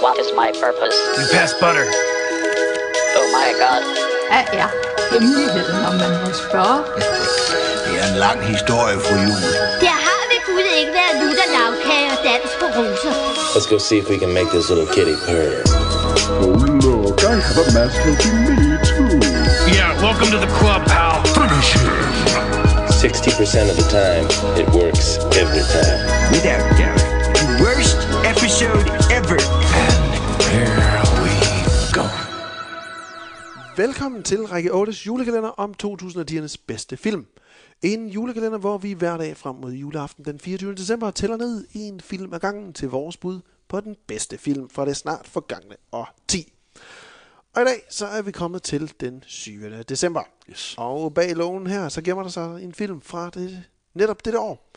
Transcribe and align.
What 0.00 0.16
is 0.18 0.30
my 0.32 0.52
purpose? 0.52 0.94
You 1.18 1.26
pass 1.32 1.52
butter. 1.60 1.86
Oh 3.18 3.28
my 3.38 3.50
god. 3.62 3.82
Hvad 4.30 4.44
er 4.60 4.68
hemmeligheden, 5.12 5.84
om 5.88 5.94
man 5.94 6.12
må 6.22 6.30
spørge? 6.32 6.78
Det 7.84 7.94
er 8.02 8.06
en 8.12 8.18
lang 8.26 8.38
historie, 8.54 8.96
fru 9.04 9.14
Jul. 9.14 9.42
Der 9.86 9.96
har 10.06 10.22
ved 10.30 10.40
Gud 10.48 10.66
ikke 10.80 10.92
været 11.00 11.14
lutter 11.22 11.48
lavkage 11.56 12.08
og 12.14 12.18
dans 12.28 12.50
på 12.60 12.66
roser. 12.76 13.12
Let's 13.54 13.68
go 13.72 13.78
see 13.78 13.98
if 14.02 14.06
we 14.12 14.18
can 14.22 14.32
make 14.38 14.48
this 14.56 14.66
little 14.70 14.88
kitty 14.96 15.16
purr. 15.26 15.52
Oh, 16.42 16.54
look, 16.86 17.18
I 17.24 17.34
have 17.48 17.58
a 17.62 17.66
mask 17.78 17.96
helping 18.06 18.38
me, 18.46 18.56
too. 18.90 19.18
Yeah, 19.76 19.90
welcome 20.06 20.28
to 20.34 20.38
the 20.46 20.52
club, 20.58 20.80
pal. 20.92 21.14
Finish 21.38 21.70
him. 21.78 21.92
60% 23.02 23.70
of 23.72 23.76
the 23.80 23.88
time, 24.00 24.24
it 24.60 24.68
works 24.80 25.06
every 25.42 25.64
time. 25.76 25.98
Without 26.34 26.62
doubt, 26.80 27.02
the 27.40 27.46
worst 27.64 27.98
episode 28.32 28.86
ever. 29.18 29.38
Velkommen 33.78 34.22
til 34.22 34.46
Række 34.46 34.70
8's 34.70 35.06
julekalender 35.06 35.48
om 35.48 35.74
2010'ernes 35.82 36.56
bedste 36.66 36.96
film. 36.96 37.26
En 37.82 38.08
julekalender, 38.08 38.58
hvor 38.58 38.78
vi 38.78 38.92
hver 38.92 39.16
dag 39.16 39.36
frem 39.36 39.56
mod 39.56 39.72
juleaften 39.72 40.24
den 40.24 40.38
24. 40.38 40.74
december 40.74 41.10
tæller 41.10 41.36
ned 41.36 41.64
en 41.74 42.00
film 42.00 42.34
ad 42.34 42.40
gangen 42.40 42.72
til 42.72 42.88
vores 42.88 43.16
bud 43.16 43.40
på 43.68 43.80
den 43.80 43.96
bedste 44.06 44.38
film 44.38 44.70
fra 44.70 44.86
det 44.86 44.96
snart 44.96 45.26
forgangne 45.26 45.76
år 45.92 46.14
10. 46.28 46.52
Og 47.54 47.62
i 47.62 47.64
dag 47.64 47.82
så 47.90 48.06
er 48.06 48.22
vi 48.22 48.32
kommet 48.32 48.62
til 48.62 48.92
den 49.00 49.24
7. 49.26 49.52
december. 49.88 50.22
Yes. 50.50 50.74
Og 50.78 51.14
bag 51.14 51.36
loven 51.36 51.66
her, 51.66 51.88
så 51.88 52.02
gemmer 52.02 52.22
der 52.22 52.30
sig 52.30 52.62
en 52.62 52.74
film 52.74 53.00
fra 53.00 53.30
det, 53.30 53.64
netop 53.94 54.24
dette 54.24 54.38
år. 54.38 54.72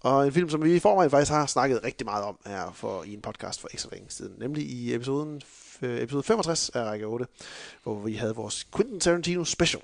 Og 0.00 0.26
en 0.26 0.32
film, 0.32 0.48
som 0.48 0.64
vi 0.64 0.74
i 0.74 0.78
forvejen 0.78 1.10
faktisk 1.10 1.32
har 1.32 1.46
snakket 1.46 1.84
rigtig 1.84 2.04
meget 2.04 2.24
om 2.24 2.38
her 2.46 2.72
for, 2.74 3.02
i 3.02 3.14
en 3.14 3.20
podcast 3.20 3.60
for 3.60 3.68
ekstra 3.72 3.90
længe 3.92 4.10
siden. 4.10 4.34
Nemlig 4.38 4.64
i 4.64 4.94
episoden, 4.94 5.42
f- 5.82 6.02
episode 6.02 6.22
65 6.22 6.68
af 6.68 6.84
række 6.84 7.06
8, 7.06 7.26
hvor 7.82 7.98
vi 8.00 8.14
havde 8.14 8.34
vores 8.34 8.66
Quentin 8.76 9.00
Tarantino 9.00 9.44
special. 9.44 9.82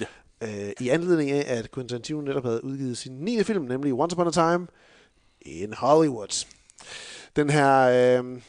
Ja. 0.00 0.04
Øh, 0.42 0.72
I 0.80 0.88
anledning 0.88 1.30
af, 1.30 1.58
at 1.58 1.70
Quentin 1.70 1.88
Tarantino 1.88 2.20
netop 2.20 2.44
havde 2.44 2.64
udgivet 2.64 2.98
sin 2.98 3.12
9. 3.12 3.42
film, 3.44 3.64
nemlig 3.64 3.92
Once 3.94 4.16
Upon 4.16 4.26
a 4.26 4.30
Time 4.30 4.66
in 5.42 5.72
Hollywood. 5.72 6.46
Den 7.36 7.50
her 7.50 7.80
øh, 8.22 8.40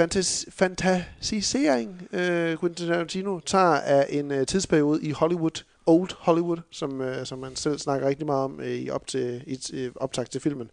fantas- 0.00 0.44
fantasisering, 0.50 2.08
øh, 2.12 2.58
Quentin 2.58 2.86
Tarantino 2.86 3.40
tager 3.40 3.64
af 3.80 4.06
en 4.10 4.30
øh, 4.30 4.46
tidsperiode 4.46 5.02
i 5.02 5.10
Hollywood, 5.10 5.64
Old 5.86 6.10
Hollywood, 6.18 6.58
som, 6.70 7.00
øh, 7.00 7.26
som 7.26 7.38
man 7.38 7.56
selv 7.56 7.78
snakker 7.78 8.08
rigtig 8.08 8.26
meget 8.26 8.44
om 8.44 8.60
øh, 8.60 8.68
i, 8.70 8.90
op 8.90 9.06
til, 9.06 9.42
i 9.46 9.58
øh, 9.72 9.92
optag 9.96 10.30
til 10.30 10.40
filmen. 10.40 10.70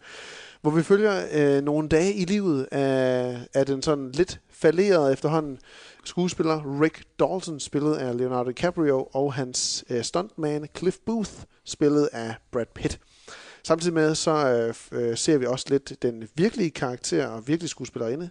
Hvor 0.62 0.72
vi 0.72 0.84
følger 0.84 1.26
øh, 1.34 1.64
nogle 1.64 1.90
dage 1.90 2.14
i 2.14 2.26
livet 2.26 2.68
af, 2.72 3.38
af 3.54 3.66
den 3.66 3.82
sådan 3.82 4.12
lidt 4.12 4.40
falderede 4.50 5.14
efterhånden 5.14 5.60
skuespiller 6.04 6.82
Rick 6.82 7.04
Dalton, 7.20 7.60
spillet 7.60 7.96
af 7.96 8.18
Leonardo 8.18 8.50
DiCaprio, 8.50 9.08
og 9.14 9.34
hans 9.34 9.86
øh, 9.90 10.04
stuntman 10.04 10.68
Cliff 10.78 10.98
Booth, 11.06 11.32
spillet 11.66 12.10
af 12.14 12.36
Brad 12.52 12.66
Pitt. 12.76 13.00
Samtidig 13.64 13.94
med 13.94 14.16
så 14.16 14.32
øh, 14.92 15.02
øh, 15.02 15.18
ser 15.18 15.38
vi 15.38 15.46
også 15.46 15.66
lidt 15.70 16.02
den 16.02 16.30
virkelige 16.36 16.72
karakter 16.72 17.28
og 17.28 17.48
virkelige 17.48 17.70
skuespillerinde, 17.70 18.30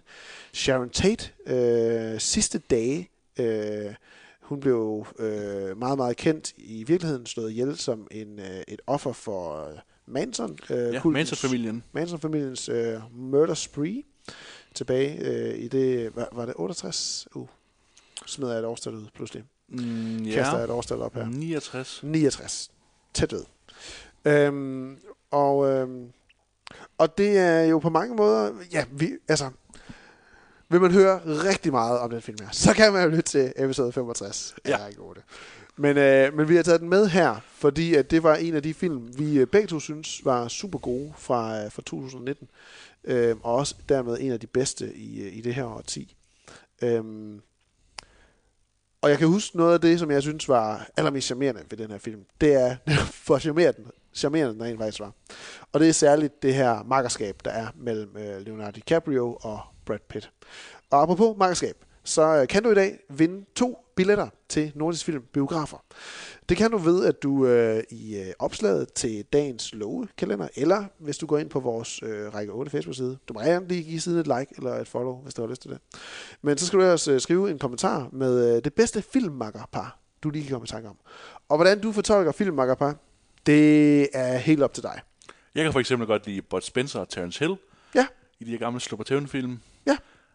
Sharon 0.53 0.91
Tate, 0.91 1.31
øh, 1.47 2.21
sidste 2.21 2.59
dage. 2.59 3.11
Øh, 3.39 3.95
hun 4.41 4.61
blev 4.61 5.07
øh, 5.19 5.79
meget, 5.79 5.99
meget 5.99 6.17
kendt 6.17 6.53
i 6.57 6.85
virkeligheden, 6.85 7.27
slået 7.27 7.51
ihjel 7.51 7.77
som 7.77 8.07
en, 8.11 8.39
øh, 8.39 8.63
et 8.69 8.81
offer 8.87 9.13
for 9.13 9.69
øh, 9.69 9.79
Manson. 10.07 10.59
Øh, 10.71 10.95
Ja, 10.95 11.01
Manson-familien. 11.05 11.85
Manson-familiens 11.93 12.69
øh, 12.69 13.01
murder 13.17 13.55
spree 13.55 14.03
tilbage 14.75 15.19
øh, 15.25 15.59
i 15.59 15.69
det, 15.69 16.17
var, 16.17 16.29
var 16.33 16.47
det 16.47 16.55
68? 16.57 17.29
Uh, 17.35 17.49
smider 18.27 18.53
jeg 18.53 18.59
et 18.61 18.65
årstal 18.67 18.95
ud 18.95 19.07
pludselig. 19.15 19.45
Mm, 19.69 20.17
Ja. 20.25 20.35
Kaster 20.35 20.55
jeg 20.57 20.65
et 20.65 20.71
årstal 20.71 21.03
op 21.03 21.15
her. 21.15 21.27
69. 21.27 22.01
69. 22.03 22.71
Tæt 23.15 23.33
ved. 23.33 23.45
Øhm, 24.25 24.99
og, 25.31 25.67
øhm, 25.71 26.13
og 26.99 27.19
det 27.19 27.39
er 27.39 27.63
jo 27.63 27.79
på 27.79 27.89
mange 27.91 28.15
måder, 28.15 28.53
ja, 28.73 28.85
vi, 28.93 29.13
altså, 29.29 29.51
vil 30.69 30.81
man 30.81 30.93
høre 30.93 31.21
rigtig 31.25 31.73
meget 31.73 31.99
om 31.99 32.11
den 32.11 32.23
film 32.23 32.39
her, 32.41 32.49
så 32.53 32.75
kan 32.75 32.93
man 32.93 33.03
jo 33.05 33.09
lytte 33.09 33.23
til 33.23 33.53
episode 33.57 33.93
65 33.93 34.55
af 34.65 34.71
Ja. 34.71 34.85
Række 34.85 35.01
8. 35.01 35.23
Men, 35.79 35.97
øh, 35.97 36.35
men 36.35 36.49
vi 36.49 36.57
har 36.57 36.63
taget 36.63 36.81
den 36.81 36.89
med 36.89 37.09
her, 37.09 37.37
fordi 37.55 37.95
at 37.95 38.11
det 38.11 38.23
var 38.23 38.35
en 38.35 38.55
af 38.55 38.63
de 38.63 38.75
film, 38.75 39.19
vi 39.19 39.39
øh, 39.39 39.47
begge 39.47 39.69
to 39.69 39.81
synes 39.81 40.25
var 40.25 40.49
super 40.49 40.79
gode 40.79 41.13
fra, 41.19 41.65
øh, 41.65 41.73
fra 41.73 41.83
2019. 41.83 42.49
Øh, 43.05 43.37
og 43.43 43.55
også 43.55 43.75
dermed 43.89 44.17
en 44.21 44.33
af 44.33 44.41
de 44.41 44.47
bedste 44.47 44.95
i, 44.95 45.23
øh, 45.23 45.37
i 45.37 45.41
det 45.41 45.55
her 45.55 45.65
årti. 45.65 46.17
Øh, 46.83 47.05
og 49.01 49.11
jeg 49.11 49.19
kan 49.19 49.29
huske 49.29 49.57
noget 49.57 49.75
af 49.75 49.81
det, 49.81 49.99
som 49.99 50.11
jeg 50.11 50.23
synes 50.23 50.49
var 50.49 50.89
allermest 50.97 51.27
charmerende 51.27 51.63
ved 51.71 51.79
den 51.79 51.91
her 51.91 51.99
film. 51.99 52.25
Det 52.41 52.55
er 52.55 52.77
for 53.27 53.39
charmerende, 53.39 53.91
charmerende 54.15 54.55
den 54.55 54.63
rent 54.63 54.79
faktisk 54.79 55.01
var. 55.01 55.13
Og 55.73 55.81
det 55.81 55.89
er 55.89 55.93
særligt 55.93 56.43
det 56.43 56.55
her 56.55 56.83
makkerskab, 56.83 57.37
der 57.45 57.51
er 57.51 57.67
mellem 57.75 58.17
øh, 58.17 58.41
Leonardo 58.41 58.75
DiCaprio 58.75 59.39
og 59.41 59.61
Brad 59.85 59.99
Pitt. 60.09 60.31
Og 60.91 61.03
apropos 61.03 61.37
makkerskab, 61.39 61.77
så 62.05 62.47
kan 62.49 62.63
du 62.63 62.71
i 62.71 62.75
dag 62.75 62.99
vinde 63.09 63.45
to 63.55 63.86
billetter 63.97 64.29
til 64.49 64.73
Nordisk 64.75 65.05
Film 65.05 65.23
Biografer. 65.33 65.85
Det 66.49 66.57
kan 66.57 66.71
du 66.71 66.79
ved, 66.79 67.05
at 67.07 67.23
du 67.23 67.47
øh, 67.47 67.83
i 67.91 68.17
øh, 68.17 68.33
opslaget 68.39 68.93
til 68.93 69.25
dagens 69.33 69.75
lovekalender, 69.75 70.49
eller 70.57 70.85
hvis 70.99 71.19
du 71.19 71.27
går 71.27 71.39
ind 71.39 71.51
på 71.51 71.61
vores 71.61 72.03
øh, 72.03 72.35
række 72.35 72.53
8 72.53 72.71
Facebook-side, 72.71 73.19
du 73.29 73.35
må 73.35 73.41
gerne 73.41 73.69
lige 73.69 73.83
give 73.83 74.01
siden 74.01 74.19
et 74.19 74.27
like 74.27 74.55
eller 74.57 74.75
et 74.75 74.89
follow, 74.89 75.23
hvis 75.23 75.35
du 75.35 75.43
har 75.43 75.49
lyst 75.49 75.63
til 75.63 75.71
det. 75.71 75.79
Men 76.43 76.59
så 76.59 76.67
skal 76.67 76.79
du 76.79 76.85
også 76.85 77.13
øh, 77.13 77.21
skrive 77.21 77.51
en 77.51 77.59
kommentar 77.59 78.09
med 78.13 78.57
øh, 78.57 78.65
det 78.65 78.75
bedste 78.75 79.03
filmmakkerpar, 79.03 79.99
du 80.23 80.31
lige 80.31 80.45
kan 80.45 80.53
komme 80.53 80.65
i 80.65 80.69
tanke 80.69 80.89
om. 80.89 80.97
Og 81.49 81.57
hvordan 81.57 81.81
du 81.81 81.93
fortolker 81.93 82.33
filmmakkerpar, 82.33 82.97
det 83.47 84.09
er 84.13 84.37
helt 84.39 84.63
op 84.63 84.75
til 84.75 84.83
dig. 84.83 85.01
Jeg 85.55 85.65
kan 85.65 85.73
for 85.73 85.81
eksempel 85.81 86.07
godt 86.07 86.27
lide 86.27 86.43
Bud 86.43 86.61
Spencer 86.61 87.01
og 87.01 87.09
Terence 87.09 87.39
Hill 87.39 87.57
Ja, 87.95 88.07
i 88.41 88.45
de 88.45 88.51
her 88.51 88.59
gamle 88.59 88.81
Sluppertævn-film. 88.81 89.61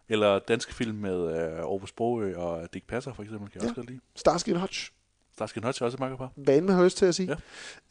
Eller 0.08 0.38
danske 0.38 0.74
film 0.74 0.96
med 0.96 1.28
øh, 1.36 1.58
Aarhus 1.58 1.88
Sprogø 1.88 2.36
og 2.36 2.68
Dick 2.74 2.86
Passer, 2.86 3.12
for 3.14 3.22
eksempel, 3.22 3.50
kan 3.50 3.54
jeg 3.60 3.62
Ja. 3.62 3.68
også 3.68 3.74
godt 3.74 3.86
lide. 3.90 4.00
Starsky 4.16 4.48
and 4.48 4.58
Hutch. 4.58 4.92
Starsky 5.34 5.56
and 5.56 5.64
Hutch 5.64 5.82
er 5.82 5.86
også 5.86 5.96
et 5.96 6.00
makkerpar. 6.00 6.30
Man 6.36 6.68
har 6.68 6.84
lyst 6.84 6.96
til 6.96 7.06
at 7.06 7.14
sige. 7.14 7.36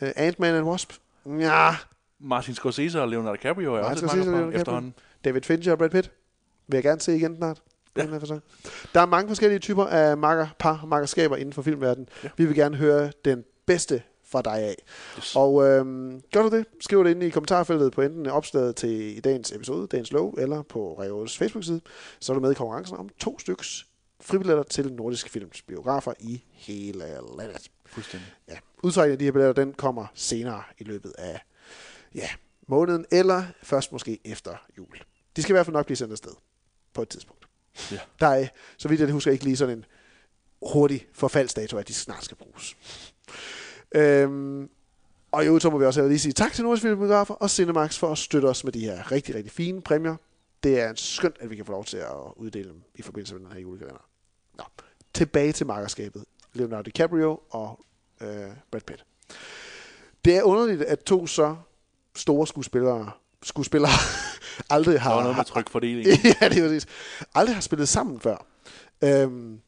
Ja. 0.02 0.06
Uh, 0.08 0.12
Ant-Man 0.16 0.56
and 0.56 0.66
Wasp. 0.66 0.94
Ja, 1.26 1.76
Martin 2.20 2.54
Scorsese 2.56 3.02
og 3.02 3.08
Leonardo 3.08 3.36
DiCaprio 3.36 3.74
er 3.76 3.82
Martin 3.82 4.04
også 4.04 4.18
et 4.20 4.28
makkerpar 4.28 4.58
efterhånden. 4.60 4.94
David 5.26 5.42
Fincher 5.42 5.72
og 5.72 5.78
Brad 5.78 5.90
Pitt. 5.90 6.12
Vil 6.68 6.76
jeg 6.78 6.84
gerne 6.84 7.02
se 7.02 7.16
igen 7.16 7.36
snart. 7.36 7.62
Ja. 7.98 8.06
Der 8.94 9.02
er 9.02 9.06
mange 9.06 9.28
forskellige 9.28 9.60
typer 9.60 9.86
af 9.86 10.18
makker, 10.18 10.48
par 10.60 10.80
og 10.82 10.88
makkerskaber 10.88 11.36
inden 11.36 11.54
for 11.54 11.62
filmverdenen. 11.62 12.10
Ja. 12.24 12.30
Vi 12.38 12.46
vil 12.46 12.56
gerne 12.56 12.78
høre 12.78 13.12
den 13.26 13.44
bedste 13.66 14.02
fra 14.32 14.42
dig 14.42 14.60
af. 14.60 14.76
Yes. 15.18 15.36
Og 15.36 15.68
øhm, 15.68 16.22
gør 16.34 16.42
du 16.42 16.58
det, 16.58 16.66
skriv 16.80 17.04
det 17.04 17.12
inde 17.12 17.28
i 17.28 17.30
kommentarfeltet 17.30 17.92
på 17.92 18.02
enten 18.02 18.28
opslaget 18.28 18.76
til 18.76 19.18
i 19.18 19.20
dagens 19.20 19.52
episode, 19.52 19.88
dagens 19.88 20.12
lov, 20.12 20.36
eller 20.38 20.62
på 20.62 21.02
Reoles 21.02 21.38
Facebook-side. 21.38 21.82
Så 22.20 22.32
er 22.32 22.34
du 22.34 22.42
med 22.42 22.52
i 22.52 22.54
konkurrencen 22.54 22.98
om 22.98 23.10
to 23.20 23.40
styks 23.40 23.88
fribilletter 24.22 24.64
til 24.64 24.94
Nordisk 24.94 25.30
Films 25.30 25.62
biografer 25.62 26.14
i 26.20 26.44
hele 26.52 27.00
landet. 27.38 27.72
Fuldstændig. 27.86 28.34
Ja, 28.50 28.58
udtrækningen 28.84 29.12
af 29.12 29.20
de 29.20 29.26
her 29.26 29.32
billetter, 29.32 29.64
den 29.64 29.74
kommer 29.74 30.06
senere 30.14 30.64
i 30.80 30.84
løbet 30.84 31.14
af 31.18 31.42
ja, 32.16 32.30
måneden, 32.68 33.06
eller 33.12 33.44
først 33.64 33.92
måske 33.92 34.20
efter 34.26 34.56
jul. 34.78 35.02
De 35.36 35.42
skal 35.42 35.54
i 35.54 35.56
hvert 35.56 35.66
fald 35.66 35.74
nok 35.74 35.86
blive 35.86 35.98
sendt 35.98 36.12
afsted 36.12 36.32
på 36.94 37.02
et 37.02 37.10
tidspunkt. 37.10 37.48
Ja. 37.92 38.00
Der 38.20 38.28
er, 38.28 38.48
så 38.78 38.88
vidt 38.88 39.02
jeg 39.02 39.12
husker, 39.12 39.32
ikke 39.32 39.44
lige 39.44 39.58
sådan 39.58 39.78
en 39.78 39.86
hurtig 40.62 41.08
forfaldsdato, 41.14 41.78
at 41.78 41.88
de 41.88 41.94
snart 41.94 42.24
skal 42.24 42.38
bruges. 42.38 42.76
Øhm, 43.96 44.70
og 45.32 45.44
i 45.44 45.48
øvrigt 45.48 45.72
må 45.72 45.78
vi 45.78 45.86
også 45.86 46.08
lige 46.08 46.20
sige 46.20 46.34
tak 46.34 46.54
til 46.54 46.64
Nordisk 46.64 46.84
Filmbiografer 46.84 47.34
og 47.34 47.50
Cinemax 47.50 47.98
for 47.98 48.12
at 48.12 48.18
støtte 48.18 48.46
os 48.46 48.64
med 48.64 48.74
de 48.74 48.80
her 48.80 49.12
rigtig, 49.12 49.36
rigtig 49.36 49.52
fine 49.52 49.82
præmier. 49.82 50.16
Det 50.64 50.80
er 50.80 50.94
skønt, 50.96 51.36
at 51.40 51.50
vi 51.50 51.56
kan 51.56 51.66
få 51.66 51.72
lov 51.72 51.86
til 51.86 51.98
at 51.98 52.16
uddele 52.36 52.70
dem 52.70 52.82
i 52.96 53.02
forbindelse 53.02 53.36
med 53.36 53.44
den 53.44 53.52
her 53.52 53.60
julekalender. 53.60 54.06
Nå, 54.58 54.64
tilbage 55.14 55.52
til 55.52 55.66
markerskabet. 55.66 56.26
Leonardo 56.54 56.82
DiCaprio 56.82 57.40
og 57.50 57.80
øh, 58.22 58.28
Brad 58.72 58.82
Pitt. 58.82 59.06
Det 60.26 60.38
er 60.38 60.44
underligt, 60.44 60.82
at 60.82 61.00
to 61.00 61.28
så 61.28 61.56
store 62.16 62.48
skuespillere, 62.48 63.12
skuespillere 63.44 63.92
aldrig 64.70 64.94
Der 64.94 65.00
har... 65.00 65.16
var 65.16 65.22
noget 65.22 65.38
med 65.38 65.46
trykfordeling. 65.46 66.08
ja, 66.42 66.50
det 66.50 66.58
er 66.58 66.68
præcis. 66.68 66.86
Aldrig 67.36 67.56
har 67.56 67.62
spillet 67.62 67.90
sammen 67.90 68.20
før. 68.20 68.46
Øhm, 69.04 69.60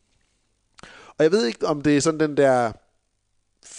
og 1.17 1.23
jeg 1.23 1.31
ved 1.31 1.45
ikke, 1.45 1.67
om 1.67 1.81
det 1.81 1.97
er 1.97 2.01
sådan 2.01 2.19
den 2.19 2.37
der 2.37 2.71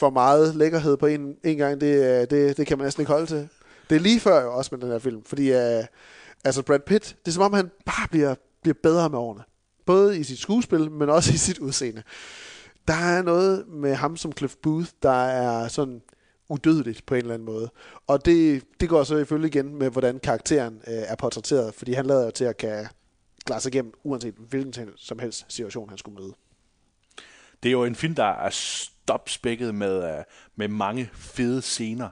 for 0.04 0.10
meget 0.10 0.56
lækkerhed 0.56 0.96
på 0.96 1.06
en, 1.06 1.36
en 1.44 1.56
gang, 1.56 1.80
det, 1.80 1.86
øh, 1.86 2.30
det, 2.30 2.56
det 2.56 2.66
kan 2.66 2.78
man 2.78 2.84
næsten 2.86 3.00
ikke 3.00 3.12
holde 3.12 3.26
til. 3.26 3.48
Det 3.90 3.96
er 3.96 4.00
lige 4.00 4.20
før 4.20 4.42
jo 4.42 4.56
også 4.56 4.68
med 4.72 4.80
den 4.80 4.90
her 4.90 4.98
film, 4.98 5.24
fordi 5.24 5.50
uh, 5.50 5.84
altså 6.44 6.62
Brad 6.62 6.78
Pitt, 6.78 7.16
det 7.24 7.30
er 7.30 7.32
som 7.32 7.42
om 7.42 7.52
han 7.52 7.70
bare 7.84 8.08
bliver, 8.10 8.34
bliver 8.62 8.74
bedre 8.82 9.10
med 9.10 9.18
årene. 9.18 9.42
Både 9.86 10.18
i 10.18 10.22
sit 10.22 10.38
skuespil, 10.38 10.90
men 10.90 11.10
også 11.10 11.32
i 11.32 11.36
sit 11.36 11.58
udseende. 11.58 12.02
Der 12.88 12.94
er 12.94 13.22
noget 13.22 13.68
med 13.68 13.94
ham 13.94 14.16
som 14.16 14.32
Cliff 14.32 14.54
Booth, 14.62 14.88
der 15.02 15.24
er 15.24 15.68
sådan 15.68 16.02
udødeligt 16.48 17.06
på 17.06 17.14
en 17.14 17.20
eller 17.20 17.34
anden 17.34 17.46
måde. 17.46 17.70
Og 18.06 18.24
det, 18.24 18.64
det 18.80 18.88
går 18.88 19.04
så 19.04 19.16
ifølge 19.16 19.46
igen 19.46 19.74
med, 19.74 19.90
hvordan 19.90 20.18
karakteren 20.18 20.74
øh, 20.86 20.94
er 20.94 21.16
portrætteret, 21.16 21.74
fordi 21.74 21.92
han 21.92 22.06
lader 22.06 22.24
jo 22.24 22.30
til 22.30 22.44
at 22.44 22.56
kan, 22.56 22.86
klare 23.46 23.60
sig 23.60 23.74
igennem, 23.74 23.92
uanset 24.02 24.34
hvilken 24.34 24.88
som 24.96 25.18
helst 25.18 25.44
situation, 25.48 25.88
han 25.88 25.98
skulle 25.98 26.20
møde. 26.20 26.32
Det 27.62 27.68
er 27.68 27.72
jo 27.72 27.84
en 27.84 27.94
film, 27.94 28.14
der 28.14 28.24
er 28.24 28.50
stopspækket 29.04 29.74
med, 29.74 30.18
øh, 30.18 30.24
med 30.56 30.68
mange 30.68 31.10
fede 31.12 31.62
scener. 31.62 32.08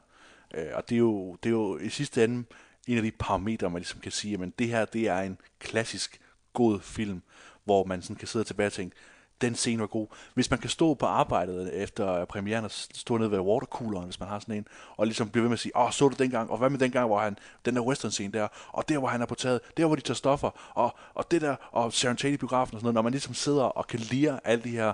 Uh, 0.54 0.64
og 0.74 0.88
det 0.88 0.94
er, 0.94 0.98
jo, 0.98 1.36
det 1.42 1.48
er 1.48 1.52
jo 1.52 1.78
i 1.78 1.88
sidste 1.88 2.24
ende 2.24 2.44
en 2.88 2.96
af 2.96 3.02
de 3.02 3.10
parametre, 3.10 3.70
man 3.70 3.80
ligesom 3.80 4.00
kan 4.00 4.12
sige, 4.12 4.42
at 4.42 4.58
det 4.58 4.68
her 4.68 4.84
det 4.84 5.08
er 5.08 5.18
en 5.18 5.38
klassisk 5.58 6.20
god 6.52 6.80
film, 6.80 7.22
hvor 7.64 7.84
man 7.84 8.02
sådan 8.02 8.16
kan 8.16 8.28
sidde 8.28 8.44
tilbage 8.44 8.66
og 8.66 8.72
tænke, 8.72 8.96
den 9.40 9.54
scene 9.54 9.80
var 9.80 9.86
god. 9.86 10.06
Hvis 10.34 10.50
man 10.50 10.58
kan 10.58 10.70
stå 10.70 10.94
på 10.94 11.06
arbejdet 11.06 11.82
efter 11.82 12.12
øh, 12.12 12.26
premieren 12.26 12.64
og 12.64 12.70
stå 12.70 13.16
nede 13.16 13.30
ved 13.30 13.38
watercooleren, 13.38 14.04
hvis 14.04 14.20
man 14.20 14.28
har 14.28 14.38
sådan 14.38 14.54
en, 14.54 14.66
og 14.96 15.06
ligesom 15.06 15.30
blive 15.30 15.42
ved 15.42 15.48
med 15.48 15.56
at 15.56 15.60
sige, 15.60 15.76
åh, 15.76 15.84
oh, 15.84 15.92
så 15.92 16.08
du 16.08 16.16
dengang, 16.18 16.50
og 16.50 16.58
hvad 16.58 16.70
med 16.70 16.78
dengang, 16.78 17.06
hvor 17.06 17.20
han, 17.20 17.36
den 17.64 17.76
der 17.76 17.82
western 17.82 18.10
scene 18.10 18.32
der, 18.32 18.48
og 18.72 18.88
der, 18.88 18.98
hvor 18.98 19.08
han 19.08 19.22
er 19.22 19.26
på 19.26 19.34
taget, 19.34 19.60
der, 19.76 19.86
hvor 19.86 19.96
de 19.96 20.00
tager 20.00 20.14
stoffer, 20.14 20.72
og, 20.74 20.94
og 21.14 21.30
det 21.30 21.40
der, 21.40 21.56
og 21.72 21.92
Sharon 21.92 22.16
Tate 22.16 22.34
i 22.34 22.36
biografen 22.36 22.74
og 22.74 22.80
sådan 22.80 22.84
noget, 22.84 22.94
når 22.94 23.02
man 23.02 23.12
ligesom 23.12 23.34
sidder 23.34 23.64
og 23.64 23.86
kan 23.86 24.00
lire 24.00 24.40
alle 24.44 24.64
de 24.64 24.70
her 24.70 24.92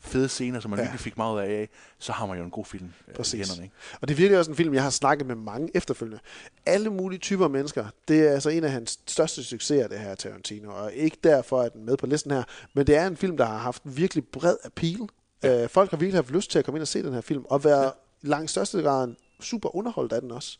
fede 0.00 0.28
scener, 0.28 0.60
som 0.60 0.70
man 0.70 0.78
ja. 0.78 0.84
virkelig 0.84 1.00
fik 1.00 1.16
meget 1.16 1.42
af, 1.42 1.68
så 1.98 2.12
har 2.12 2.26
man 2.26 2.38
jo 2.38 2.44
en 2.44 2.50
god 2.50 2.64
film 2.64 2.92
øh, 3.08 3.14
Præcis. 3.14 3.34
i 3.34 3.36
hænderne. 3.36 3.62
Ikke? 3.62 3.74
Og 4.00 4.08
det 4.08 4.14
er 4.14 4.16
virkelig 4.16 4.38
også 4.38 4.50
en 4.50 4.56
film, 4.56 4.74
jeg 4.74 4.82
har 4.82 4.90
snakket 4.90 5.26
med 5.26 5.34
mange 5.34 5.70
efterfølgende. 5.74 6.20
Alle 6.66 6.90
mulige 6.90 7.18
typer 7.18 7.48
mennesker. 7.48 7.86
Det 8.08 8.28
er 8.28 8.32
altså 8.32 8.50
en 8.50 8.64
af 8.64 8.70
hans 8.70 9.00
største 9.06 9.44
succeser, 9.44 9.88
det 9.88 9.98
her 9.98 10.14
Tarantino. 10.14 10.70
Og 10.70 10.92
ikke 10.92 11.16
derfor 11.24 11.62
er 11.62 11.68
den 11.68 11.86
med 11.86 11.96
på 11.96 12.06
listen 12.06 12.30
her, 12.30 12.42
men 12.74 12.86
det 12.86 12.96
er 12.96 13.06
en 13.06 13.16
film, 13.16 13.36
der 13.36 13.44
har 13.44 13.58
haft 13.58 13.82
virkelig 13.84 14.24
bred 14.26 14.56
appeal. 14.64 15.08
Ja. 15.42 15.62
Øh, 15.62 15.68
folk 15.68 15.90
har 15.90 15.96
virkelig 15.96 16.16
haft 16.18 16.30
lyst 16.30 16.50
til 16.50 16.58
at 16.58 16.64
komme 16.64 16.78
ind 16.78 16.82
og 16.82 16.88
se 16.88 17.02
den 17.02 17.12
her 17.12 17.20
film, 17.20 17.44
og 17.44 17.64
være 17.64 17.84
ja. 17.84 17.90
langt 18.22 18.50
største 18.50 18.82
grad 18.82 19.14
super 19.42 19.76
underholdt 19.76 20.12
af 20.12 20.20
den 20.20 20.30
også. 20.30 20.58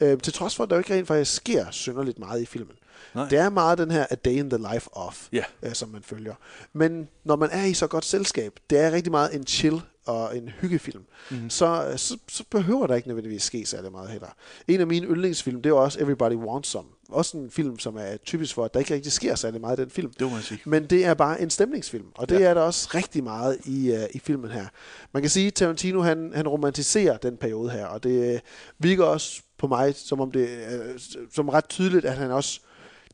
Øh, 0.00 0.18
til 0.18 0.32
trods 0.32 0.56
for, 0.56 0.64
at 0.64 0.70
der 0.70 0.76
jo 0.76 0.80
ikke 0.80 0.94
rent 0.94 1.06
faktisk 1.06 1.34
sker 1.34 1.70
synderligt 1.70 2.18
meget 2.18 2.42
i 2.42 2.46
filmen. 2.46 2.76
Nej. 3.14 3.28
Det 3.28 3.38
er 3.38 3.50
meget 3.50 3.78
den 3.78 3.90
her 3.90 4.06
A 4.10 4.14
Day 4.14 4.30
in 4.30 4.50
the 4.50 4.58
Life 4.72 4.88
of, 4.92 5.28
yeah. 5.34 5.44
øh, 5.62 5.72
som 5.72 5.88
man 5.88 6.02
følger. 6.02 6.34
Men 6.72 7.08
når 7.24 7.36
man 7.36 7.50
er 7.52 7.64
i 7.64 7.74
så 7.74 7.86
godt 7.86 8.04
selskab, 8.04 8.52
det 8.70 8.78
er 8.78 8.92
rigtig 8.92 9.10
meget 9.10 9.34
en 9.34 9.46
chill 9.46 9.80
og 10.06 10.36
en 10.36 10.48
hyggefilm, 10.48 11.04
mm-hmm. 11.30 11.50
så, 11.50 11.94
så, 11.96 12.18
så 12.28 12.44
behøver 12.50 12.86
der 12.86 12.94
ikke 12.94 13.08
nødvendigvis 13.08 13.42
ske 13.42 13.66
særlig 13.66 13.92
meget 13.92 14.10
heller. 14.10 14.28
En 14.68 14.80
af 14.80 14.86
mine 14.86 15.06
yndlingsfilm, 15.06 15.62
det 15.62 15.70
er 15.70 15.74
også 15.74 16.00
Everybody 16.00 16.34
Wants 16.34 16.68
Some. 16.68 16.88
Også 17.08 17.36
en 17.36 17.50
film, 17.50 17.78
som 17.78 17.96
er 17.96 18.16
typisk 18.16 18.54
for, 18.54 18.64
at 18.64 18.74
der 18.74 18.80
ikke 18.80 18.94
rigtig 18.94 19.12
sker 19.12 19.34
særlig 19.34 19.60
meget 19.60 19.78
i 19.78 19.82
den 19.82 19.90
film. 19.90 20.12
Det 20.12 20.22
må 20.22 20.28
man 20.28 20.42
sige. 20.42 20.60
Men 20.64 20.86
det 20.86 21.04
er 21.04 21.14
bare 21.14 21.40
en 21.40 21.50
stemningsfilm, 21.50 22.06
og 22.14 22.28
det 22.28 22.40
ja. 22.40 22.46
er 22.46 22.54
der 22.54 22.60
også 22.60 22.88
rigtig 22.94 23.24
meget 23.24 23.58
i, 23.64 23.92
uh, 23.92 23.98
i 24.14 24.18
filmen 24.18 24.50
her. 24.50 24.66
Man 25.12 25.22
kan 25.22 25.30
sige, 25.30 25.46
at 25.46 25.54
Tarantino 25.54 26.00
han, 26.00 26.32
han 26.34 26.48
romantiserer 26.48 27.16
den 27.16 27.36
periode 27.36 27.70
her, 27.70 27.86
og 27.86 28.02
det 28.02 28.34
uh, 28.34 28.40
virker 28.78 29.04
også 29.04 29.42
på 29.58 29.66
mig, 29.66 29.94
som 29.94 30.20
om 30.20 30.32
det 30.32 30.48
uh, 30.48 31.00
som 31.34 31.48
ret 31.48 31.68
tydeligt, 31.68 32.04
at 32.04 32.16
han 32.16 32.30
også 32.30 32.60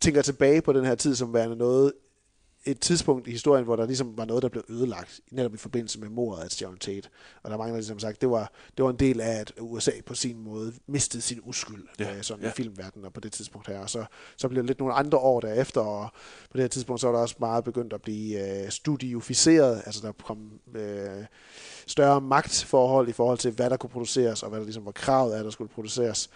tænker 0.00 0.22
tilbage 0.22 0.62
på 0.62 0.72
den 0.72 0.84
her 0.84 0.94
tid 0.94 1.14
som 1.14 1.34
værende 1.34 1.56
noget, 1.56 1.92
et 2.66 2.80
tidspunkt 2.80 3.28
i 3.28 3.30
historien, 3.30 3.64
hvor 3.64 3.76
der 3.76 3.86
ligesom 3.86 4.18
var 4.18 4.24
noget, 4.24 4.42
der 4.42 4.48
blev 4.48 4.64
ødelagt, 4.68 5.20
netop 5.30 5.54
i 5.54 5.56
forbindelse 5.56 6.00
med 6.00 6.08
mordet 6.08 6.42
af 6.42 6.62
John 6.62 6.76
Tate. 6.76 7.08
Og 7.42 7.50
der 7.50 7.56
er 7.56 7.58
mange, 7.58 7.70
der 7.72 7.76
ligesom 7.78 7.98
sagt, 7.98 8.20
det 8.20 8.30
var, 8.30 8.52
det 8.76 8.84
var 8.84 8.90
en 8.90 8.96
del 8.96 9.20
af, 9.20 9.40
at 9.40 9.52
USA 9.60 9.90
på 10.06 10.14
sin 10.14 10.38
måde 10.38 10.72
mistede 10.86 11.22
sin 11.22 11.40
uskyld 11.42 11.84
ja, 11.98 12.16
øh, 12.16 12.22
sådan 12.22 12.44
ja. 12.44 12.48
i 12.48 12.52
filmverdenen 12.52 13.12
på 13.12 13.20
det 13.20 13.32
tidspunkt 13.32 13.68
her. 13.68 13.78
Og 13.78 13.90
så, 13.90 14.04
så 14.36 14.48
blev 14.48 14.62
det 14.62 14.66
lidt 14.66 14.78
nogle 14.78 14.94
andre 14.94 15.18
år 15.18 15.40
derefter, 15.40 15.80
og 15.80 16.08
på 16.50 16.56
det 16.56 16.60
her 16.60 16.68
tidspunkt, 16.68 17.00
så 17.00 17.06
var 17.06 17.14
der 17.14 17.22
også 17.22 17.36
meget 17.38 17.64
begyndt 17.64 17.92
at 17.92 18.02
blive 18.02 18.64
øh, 18.64 18.70
studioficeret, 18.70 19.82
altså 19.86 20.06
der 20.06 20.12
kom 20.12 20.60
øh, 20.74 21.24
større 21.86 22.20
magtforhold 22.20 23.08
i 23.08 23.12
forhold 23.12 23.38
til, 23.38 23.50
hvad 23.50 23.70
der 23.70 23.76
kunne 23.76 23.90
produceres, 23.90 24.42
og 24.42 24.48
hvad 24.48 24.58
der 24.58 24.64
ligesom 24.64 24.84
var 24.84 24.92
kravet 24.92 25.32
af, 25.32 25.38
at 25.38 25.44
der 25.44 25.50
skulle 25.50 25.70
produceres 25.70 26.30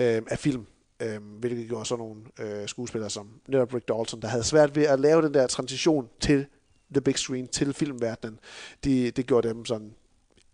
øh, 0.00 0.22
af 0.30 0.38
film 0.38 0.66
øh, 1.00 1.18
hvilket 1.38 1.68
gjorde 1.68 1.84
sådan 1.84 2.04
nogle 2.04 2.22
øh, 2.38 2.68
skuespillere 2.68 3.10
som 3.10 3.28
netop 3.48 3.74
Rick 3.74 3.88
Dalton, 3.88 4.22
der 4.22 4.28
havde 4.28 4.44
svært 4.44 4.76
ved 4.76 4.84
at 4.84 5.00
lave 5.00 5.22
den 5.22 5.34
der 5.34 5.46
transition 5.46 6.08
til 6.20 6.46
the 6.92 7.00
big 7.00 7.18
screen, 7.18 7.48
til 7.48 7.74
filmverdenen. 7.74 8.38
De, 8.84 9.10
det 9.10 9.26
gjorde 9.26 9.48
dem 9.48 9.64
sådan 9.64 9.94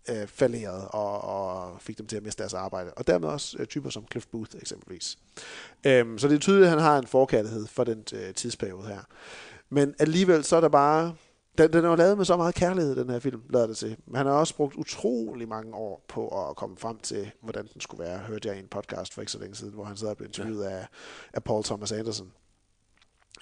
øh, 0.09 0.27
falderet 0.27 0.87
og, 0.89 1.21
og 1.21 1.81
fik 1.81 1.97
dem 1.97 2.07
til 2.07 2.17
at 2.17 2.23
miste 2.23 2.39
deres 2.39 2.53
arbejde. 2.53 2.91
Og 2.93 3.07
dermed 3.07 3.29
også 3.29 3.57
øh, 3.59 3.67
typer 3.67 3.89
som 3.89 4.05
Cliff 4.11 4.25
Booth 4.31 4.51
eksempelvis. 4.61 5.17
Øhm, 5.85 6.17
så 6.17 6.27
det 6.27 6.35
er 6.35 6.39
tydeligt, 6.39 6.65
at 6.65 6.71
han 6.71 6.79
har 6.79 6.97
en 6.97 7.07
forkærlighed 7.07 7.67
for 7.67 7.83
den 7.83 8.03
øh, 8.13 8.33
tidsperiode 8.33 8.87
her. 8.87 9.01
Men 9.69 9.95
alligevel 9.99 10.43
så 10.43 10.55
er 10.55 10.61
der 10.61 10.69
bare 10.69 11.15
den, 11.57 11.73
den 11.73 11.85
er 11.85 11.89
jo 11.89 11.95
lavet 11.95 12.17
med 12.17 12.25
så 12.25 12.37
meget 12.37 12.55
kærlighed, 12.55 12.95
den 12.95 13.09
her 13.09 13.19
film, 13.19 13.41
lader 13.49 13.67
det 13.67 13.77
til. 13.77 13.97
Men 14.05 14.15
han 14.15 14.25
har 14.25 14.33
også 14.33 14.55
brugt 14.55 14.75
utrolig 14.75 15.47
mange 15.47 15.75
år 15.75 16.05
på 16.07 16.49
at 16.49 16.55
komme 16.55 16.77
frem 16.77 16.99
til, 16.99 17.31
hvordan 17.41 17.67
den 17.73 17.81
skulle 17.81 18.03
være. 18.03 18.17
Hørte 18.17 18.47
jeg 18.47 18.57
i 18.57 18.59
en 18.59 18.67
podcast 18.67 19.13
for 19.13 19.21
ikke 19.21 19.31
så 19.31 19.39
længe 19.39 19.55
siden, 19.55 19.73
hvor 19.73 19.83
han 19.83 19.97
sad 19.97 20.07
og 20.07 20.17
blev 20.17 20.27
interviewet 20.27 20.63
ja. 20.63 20.69
af, 20.69 20.87
af 21.33 21.43
Paul 21.43 21.63
Thomas 21.63 21.91
Anderson, 21.91 22.31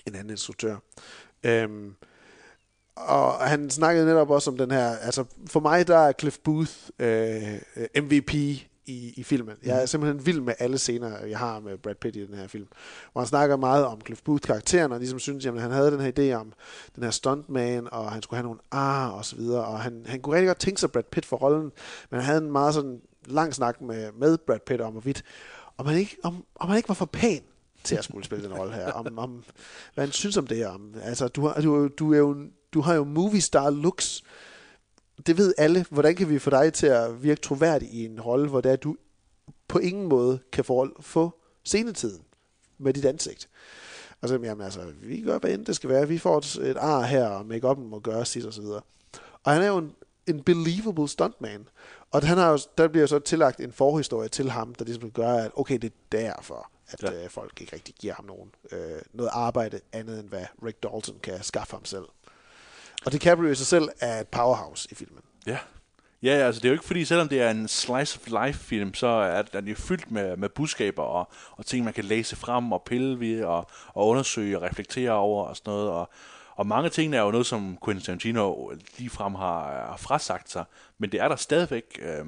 en 0.07 0.15
anden 0.15 0.30
instruktør. 0.30 0.77
Øhm, 1.44 1.95
og 2.95 3.33
han 3.33 3.69
snakkede 3.69 4.06
netop 4.06 4.30
også 4.30 4.51
om 4.51 4.57
den 4.57 4.71
her, 4.71 4.98
altså 4.98 5.25
for 5.48 5.60
mig 5.60 5.88
der 5.88 5.98
er 5.98 6.13
Cliff 6.19 6.38
Booth 6.44 6.71
øh, 7.00 7.62
MVP 8.04 8.33
i, 8.85 9.13
i 9.15 9.24
filmen. 9.24 9.56
Jeg 9.63 9.75
er 9.75 9.80
mhm. 9.80 9.88
simpelthen 9.88 10.25
vild 10.25 10.41
med 10.41 10.53
alle 10.59 10.77
scener, 10.77 11.25
jeg 11.25 11.38
har 11.38 11.59
med 11.59 11.77
Brad 11.77 11.95
Pitt 11.95 12.15
i 12.15 12.25
den 12.25 12.35
her 12.35 12.47
film. 12.47 12.68
Hvor 13.12 13.21
han 13.21 13.27
snakker 13.27 13.57
meget 13.57 13.85
om 13.85 14.01
Cliff 14.06 14.21
Booth-karakteren, 14.21 14.91
og 14.91 15.00
ligesom 15.00 15.19
synes, 15.19 15.45
at 15.45 15.62
han 15.62 15.71
havde 15.71 15.91
den 15.91 16.00
her 16.00 16.12
idé 16.18 16.33
om 16.39 16.53
den 16.95 17.03
her 17.03 17.12
stuntman, 17.12 17.88
og 17.91 18.12
han 18.12 18.21
skulle 18.21 18.38
have 18.38 18.45
nogle 18.45 18.59
ar 18.71 19.09
og 19.09 19.25
så 19.25 19.35
videre, 19.35 19.65
og 19.65 19.80
han, 19.80 20.06
han 20.06 20.21
kunne 20.21 20.35
rigtig 20.35 20.47
godt 20.47 20.59
tænke 20.59 20.80
sig 20.80 20.91
Brad 20.91 21.03
Pitt 21.03 21.25
for 21.25 21.38
rollen, 21.38 21.71
men 22.09 22.19
han 22.19 22.24
havde 22.24 22.41
en 22.41 22.51
meget 22.51 22.74
sådan 22.74 23.01
lang 23.25 23.53
snak 23.53 23.81
med, 23.81 24.12
med 24.12 24.38
Brad 24.38 24.59
Pitt 24.68 24.81
om, 24.81 24.91
hvorvidt, 24.91 25.24
om 25.77 25.86
han 25.86 25.97
ikke, 25.97 26.18
om, 26.24 26.45
om 26.56 26.69
han 26.69 26.77
ikke 26.77 26.89
var 26.89 26.95
for 26.95 27.06
pæn 27.06 27.41
til 27.83 27.95
at 27.95 28.03
skulle 28.03 28.25
spille 28.25 28.45
den 28.45 28.53
rolle 28.53 28.74
her. 28.74 28.91
Om, 28.91 29.18
om, 29.18 29.44
hvad 29.94 30.03
han 30.03 30.12
synes 30.12 30.38
om 30.38 30.47
det. 30.47 30.68
Om, 30.68 30.95
altså, 31.03 31.27
du 31.27 31.47
har, 31.47 31.62
du, 31.62 31.88
du, 31.88 32.13
er 32.13 32.18
jo, 32.18 32.36
du 32.74 32.81
har 32.81 32.94
jo 32.94 33.03
movie 33.03 33.41
star 33.41 33.69
looks, 33.69 34.24
det 35.27 35.37
ved 35.37 35.53
alle. 35.57 35.85
Hvordan 35.89 36.15
kan 36.15 36.29
vi 36.29 36.39
få 36.39 36.49
dig 36.49 36.73
til 36.73 36.87
at 36.87 37.23
virke 37.23 37.41
troværdig 37.41 37.89
i 37.89 38.05
en 38.05 38.21
rolle, 38.21 38.49
hvor 38.49 38.61
det 38.61 38.71
er, 38.71 38.75
du 38.75 38.95
på 39.67 39.79
ingen 39.79 40.07
måde 40.07 40.39
kan 40.51 40.65
få, 40.65 41.01
få 41.01 41.31
scenetiden 41.63 42.23
med 42.77 42.93
dit 42.93 43.05
ansigt? 43.05 43.49
Og 44.21 44.29
så 44.29 44.39
jamen 44.43 44.65
altså, 44.65 44.81
vi 45.01 45.21
gør, 45.21 45.39
hvad 45.39 45.51
end 45.51 45.65
det 45.65 45.75
skal 45.75 45.89
være. 45.89 46.07
Vi 46.07 46.17
får 46.17 46.37
et, 46.37 46.55
et 46.55 46.77
ar 46.77 47.01
her, 47.01 47.27
og 47.27 47.41
make-up'en 47.41 47.81
må 47.81 47.99
gøre 47.99 48.25
sit 48.25 48.45
og 48.45 48.53
så 48.53 48.61
videre. 48.61 48.81
Og 49.43 49.51
han 49.51 49.61
er 49.61 49.67
jo 49.67 49.77
en, 49.77 49.91
en 50.27 50.43
believable 50.43 51.09
stuntman. 51.09 51.67
Og 52.11 52.27
han 52.27 52.37
har 52.37 52.51
jo, 52.51 52.59
der 52.77 52.87
bliver 52.87 53.05
så 53.05 53.19
tillagt 53.19 53.59
en 53.59 53.71
forhistorie 53.71 54.29
til 54.29 54.49
ham, 54.49 54.75
der 54.75 54.85
ligesom 54.85 55.11
gør, 55.11 55.33
at 55.33 55.51
okay, 55.55 55.77
det 55.77 55.87
er 55.87 55.95
derfor, 56.11 56.71
at 56.87 57.03
ja. 57.03 57.23
øh, 57.23 57.29
folk 57.29 57.61
ikke 57.61 57.75
rigtig 57.75 57.95
giver 57.95 58.13
ham 58.13 58.25
nogen, 58.25 58.51
øh, 58.71 59.01
noget 59.13 59.29
arbejde 59.33 59.79
andet 59.93 60.19
end 60.19 60.29
hvad 60.29 60.45
Rick 60.65 60.83
Dalton 60.83 61.19
kan 61.24 61.43
skaffe 61.43 61.74
ham 61.74 61.86
selv. 61.86 62.05
Og 63.05 63.12
DiCaprio 63.12 63.51
i 63.51 63.55
sig 63.55 63.67
selv 63.67 63.89
er 64.00 64.19
et 64.19 64.27
powerhouse 64.27 64.88
i 64.91 64.95
filmen. 64.95 65.22
Ja. 65.48 65.57
Ja, 66.24 66.29
altså 66.29 66.60
det 66.60 66.65
er 66.65 66.69
jo 66.69 66.74
ikke 66.74 66.86
fordi, 66.86 67.05
selvom 67.05 67.29
det 67.29 67.41
er 67.41 67.50
en 67.50 67.67
slice 67.67 68.19
of 68.19 68.45
life 68.45 68.60
film, 68.60 68.93
så 68.93 69.07
er 69.07 69.41
den 69.41 69.67
jo 69.67 69.75
fyldt 69.75 70.12
med, 70.12 70.38
med 70.38 70.50
budskaber 70.50 71.03
og, 71.03 71.31
og 71.51 71.65
ting, 71.65 71.86
man 71.86 71.93
kan 71.93 72.03
læse 72.03 72.36
frem 72.36 72.72
og 72.72 72.83
pille 72.86 73.19
ved 73.19 73.43
og, 73.43 73.67
og 73.88 74.07
undersøge 74.07 74.57
og 74.57 74.63
reflektere 74.63 75.12
over 75.12 75.45
og 75.45 75.57
sådan 75.57 75.72
noget. 75.72 75.89
Og, 75.89 76.10
og 76.55 76.67
mange 76.67 76.89
ting 76.89 77.15
er 77.15 77.22
jo 77.22 77.31
noget, 77.31 77.45
som 77.45 77.77
Quentin 77.86 78.05
Tarantino 78.05 78.72
ligefrem 78.98 79.36
har, 79.36 79.88
har 79.88 79.98
frasagt 79.98 80.51
sig, 80.51 80.65
men 80.98 81.12
det 81.12 81.22
er 81.22 81.27
der 81.27 81.36
stadigvæk 81.36 82.00
øh, 82.01 82.25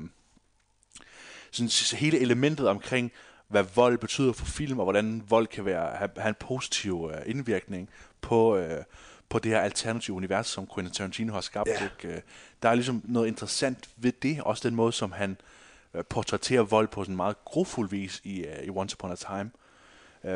sådan 1.52 1.98
hele 2.00 2.20
elementet 2.20 2.68
omkring, 2.68 3.12
hvad 3.48 3.64
vold 3.76 3.98
betyder 3.98 4.34
for 4.34 4.46
film, 4.46 4.80
og 4.80 4.86
hvordan 4.86 5.24
vold 5.30 5.48
kan 5.48 5.66
være, 5.66 5.98
have, 5.98 6.10
have 6.18 6.30
en 6.30 6.36
positiv 6.40 7.12
øh, 7.14 7.22
indvirkning 7.26 7.90
på, 8.22 8.58
øh, 8.58 8.84
på 9.30 9.40
det 9.40 9.52
her 9.52 9.60
alternative 9.60 10.16
univers, 10.16 10.48
som 10.48 10.68
Quentin 10.76 10.94
Tarantino 10.94 11.34
har 11.34 11.42
skabt. 11.42 11.70
Ja. 11.70 11.84
Ikke? 11.84 12.16
Øh, 12.16 12.22
der 12.64 12.70
er 12.70 12.76
ligesom 12.76 13.02
noget 13.04 13.28
interessant 13.28 13.90
ved 13.98 14.12
det, 14.22 14.42
også 14.42 14.70
den 14.70 14.76
måde, 14.76 14.92
som 14.92 15.12
han 15.12 15.38
øh, 15.94 16.04
portrætterer 16.10 16.62
vold 16.62 16.88
på 16.88 17.04
sådan 17.04 17.14
en 17.14 17.18
meget 17.18 17.46
grofuld 17.46 17.90
vis 17.90 18.22
i, 18.24 18.44
uh, 18.44 18.66
i 18.68 18.70
Once 18.70 18.96
Upon 18.96 19.12
a 19.12 19.16
Time. 19.16 19.52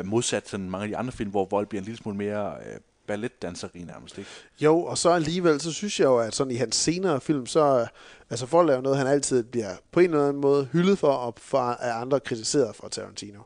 Modsat 0.04 0.48
sådan 0.48 0.70
mange 0.70 0.82
af 0.82 0.88
de 0.88 0.96
andre 0.96 1.12
film, 1.12 1.30
hvor 1.30 1.44
vold 1.44 1.66
bliver 1.66 1.80
en 1.80 1.84
lille 1.84 1.98
smule 1.98 2.16
mere 2.16 2.54
uh, 2.56 2.80
balletdanseri 3.06 3.82
nærmest, 3.82 4.18
ikke? 4.18 4.30
Jo, 4.60 4.84
og 4.84 4.98
så 4.98 5.10
alligevel, 5.10 5.60
så 5.60 5.72
synes 5.72 6.00
jeg 6.00 6.06
jo, 6.06 6.18
at 6.18 6.34
sådan 6.34 6.50
i 6.50 6.56
hans 6.56 6.76
senere 6.76 7.20
film, 7.20 7.46
så 7.46 7.86
altså 8.30 8.46
for 8.46 8.60
at 8.60 8.66
lave 8.66 8.82
noget, 8.82 8.98
han 8.98 9.06
altid 9.06 9.42
bliver 9.42 9.70
på 9.90 10.00
en 10.00 10.10
eller 10.10 10.28
anden 10.28 10.40
måde 10.40 10.68
hyldet 10.72 10.98
for, 10.98 11.12
og 11.12 11.34
for 11.38 11.58
af 11.58 12.00
andre 12.00 12.20
kritiseret 12.20 12.76
for 12.76 12.88
Tarantino. 12.88 13.40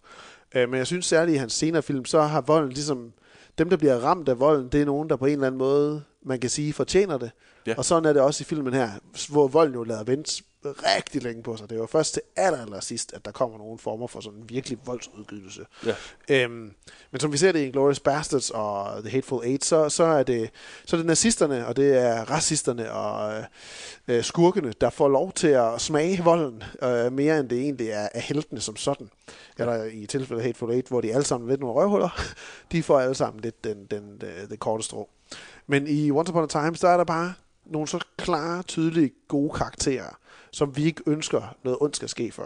Uh, 0.56 0.60
men 0.60 0.74
jeg 0.74 0.86
synes 0.86 1.06
særligt 1.06 1.34
i 1.34 1.38
hans 1.38 1.52
senere 1.52 1.82
film, 1.82 2.04
så 2.04 2.22
har 2.22 2.40
volden 2.40 2.72
ligesom 2.72 3.12
dem, 3.58 3.70
der 3.70 3.76
bliver 3.76 3.98
ramt 3.98 4.28
af 4.28 4.40
volden, 4.40 4.68
det 4.68 4.80
er 4.80 4.84
nogen, 4.84 5.08
der 5.08 5.16
på 5.16 5.26
en 5.26 5.32
eller 5.32 5.46
anden 5.46 5.58
måde, 5.58 6.02
man 6.22 6.40
kan 6.40 6.50
sige, 6.50 6.72
fortjener 6.72 7.18
det. 7.18 7.30
Ja. 7.66 7.74
Og 7.78 7.84
sådan 7.84 8.04
er 8.04 8.12
det 8.12 8.22
også 8.22 8.42
i 8.42 8.44
filmen 8.44 8.74
her, 8.74 8.90
hvor 9.30 9.48
volden 9.48 9.74
jo 9.74 9.84
lader 9.84 10.04
vente 10.04 10.42
rigtig 10.64 11.22
længe 11.22 11.42
på 11.42 11.56
sig. 11.56 11.70
Det 11.70 11.80
var 11.80 11.86
først 11.86 12.14
til 12.14 12.22
aller, 12.36 12.62
aller 12.62 12.80
sidst, 12.80 13.12
at 13.12 13.24
der 13.24 13.30
kommer 13.30 13.58
nogle 13.58 13.78
former 13.78 14.06
for 14.06 14.20
sådan 14.20 14.38
en 14.38 14.48
virkelig 14.48 14.78
voldsudgydelse. 14.84 15.66
Ja. 15.86 15.94
Øhm, 16.28 16.74
men 17.10 17.20
som 17.20 17.32
vi 17.32 17.36
ser 17.36 17.52
det 17.52 17.66
i 17.66 17.70
Glorious 17.70 18.00
Bastards 18.00 18.50
og 18.50 19.00
The 19.00 19.10
Hateful 19.10 19.44
Eight, 19.44 19.64
så, 19.64 19.88
så, 19.88 20.04
er, 20.04 20.22
det, 20.22 20.50
så 20.84 20.96
er 20.96 20.98
det 20.98 21.06
nazisterne, 21.06 21.66
og 21.66 21.76
det 21.76 21.98
er 21.98 22.30
racisterne 22.30 22.92
og 22.92 23.44
øh, 24.08 24.24
skurkene, 24.24 24.72
der 24.80 24.90
får 24.90 25.08
lov 25.08 25.32
til 25.32 25.48
at 25.48 25.80
smage 25.80 26.24
volden, 26.24 26.62
øh, 26.82 27.12
mere 27.12 27.40
end 27.40 27.48
det 27.48 27.58
egentlig 27.58 27.88
er, 27.88 28.08
er 28.14 28.20
heltene 28.20 28.60
som 28.60 28.76
sådan. 28.76 29.10
Eller 29.58 29.84
i 29.84 30.06
tilfældet 30.06 30.44
Hateful 30.44 30.70
Eight, 30.70 30.88
hvor 30.88 31.00
de 31.00 31.12
alle 31.12 31.24
sammen 31.24 31.50
lidt 31.50 31.60
nogle 31.60 31.80
røvhuller, 31.80 32.20
de 32.72 32.82
får 32.82 33.00
alle 33.00 33.14
sammen 33.14 33.40
lidt 33.40 33.64
den, 33.64 33.84
den, 33.90 34.20
den, 34.20 34.48
den 34.48 34.56
korte 34.56 34.84
strå. 34.84 35.08
Men 35.66 35.86
i 35.86 36.10
Once 36.10 36.32
Upon 36.32 36.44
a 36.44 36.46
Time, 36.46 36.76
så 36.76 36.88
er 36.88 36.96
der 36.96 37.04
bare 37.04 37.34
nogle 37.66 37.88
så 37.88 38.04
klare, 38.16 38.62
tydelige, 38.62 39.10
gode 39.28 39.50
karakterer, 39.50 40.18
som 40.54 40.76
vi 40.76 40.84
ikke 40.84 41.02
ønsker 41.06 41.56
noget 41.64 41.78
ondt 41.80 41.96
skal 41.96 42.08
ske 42.08 42.32
for. 42.32 42.42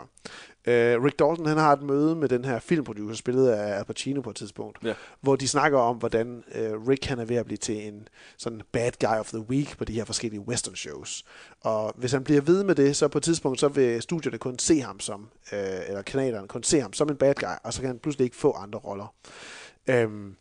Uh, 0.67 0.73
Rick 1.05 1.19
Dalton 1.19 1.47
han 1.47 1.57
har 1.59 1.73
et 1.73 1.83
møde 1.83 2.17
med 2.17 2.29
den 2.29 2.45
her 2.45 2.59
filmproducer, 2.59 3.15
spillet 3.17 3.49
af 3.49 3.79
Al 3.79 3.85
Pacino 3.85 4.21
på 4.21 4.31
et 4.31 4.37
tidspunkt, 4.37 4.79
Ja. 4.85 4.95
hvor 5.21 5.37
de 5.37 5.49
snakker 5.49 5.79
om, 5.79 5.97
hvordan 5.97 6.45
uh, 6.55 6.89
Rick 6.89 7.05
han 7.05 7.19
er 7.19 7.25
ved 7.25 7.37
at 7.37 7.45
blive 7.47 7.57
til 7.59 7.89
en 7.89 8.09
sådan 8.37 8.63
bad 8.73 8.93
guy 9.01 9.19
of 9.19 9.29
the 9.29 9.39
week 9.41 9.79
på 9.79 9.85
de 9.85 9.93
her 9.93 10.05
forskellige 10.05 10.41
western 10.41 10.77
shows. 10.77 11.25
Og 11.61 11.93
hvis 11.97 12.13
han 12.13 12.25
bliver 12.25 12.41
ved 12.41 12.65
med 12.65 12.75
det, 12.75 12.97
så 12.97 13.09
på 13.09 13.19
et 13.19 13.25
tidspunkt, 13.25 13.61
så 13.61 13.69
vil 13.69 14.03
studierne 14.03 14.39
kun 14.39 14.59
se 14.59 14.81
ham 14.81 15.01
som, 15.01 15.21
uh, 15.53 15.59
eller 15.59 16.03
kanalerne 16.03 16.49
kun 16.49 16.63
se 16.63 16.81
ham 16.81 16.93
som 16.93 17.09
en 17.09 17.17
bad 17.17 17.35
guy, 17.35 17.55
og 17.65 17.73
så 17.73 17.81
kan 17.81 17.89
han 17.89 17.99
pludselig 17.99 18.25
ikke 18.25 18.37
få 18.37 18.53
andre 18.53 18.79
roller. 18.79 19.15
Um, 20.05 20.37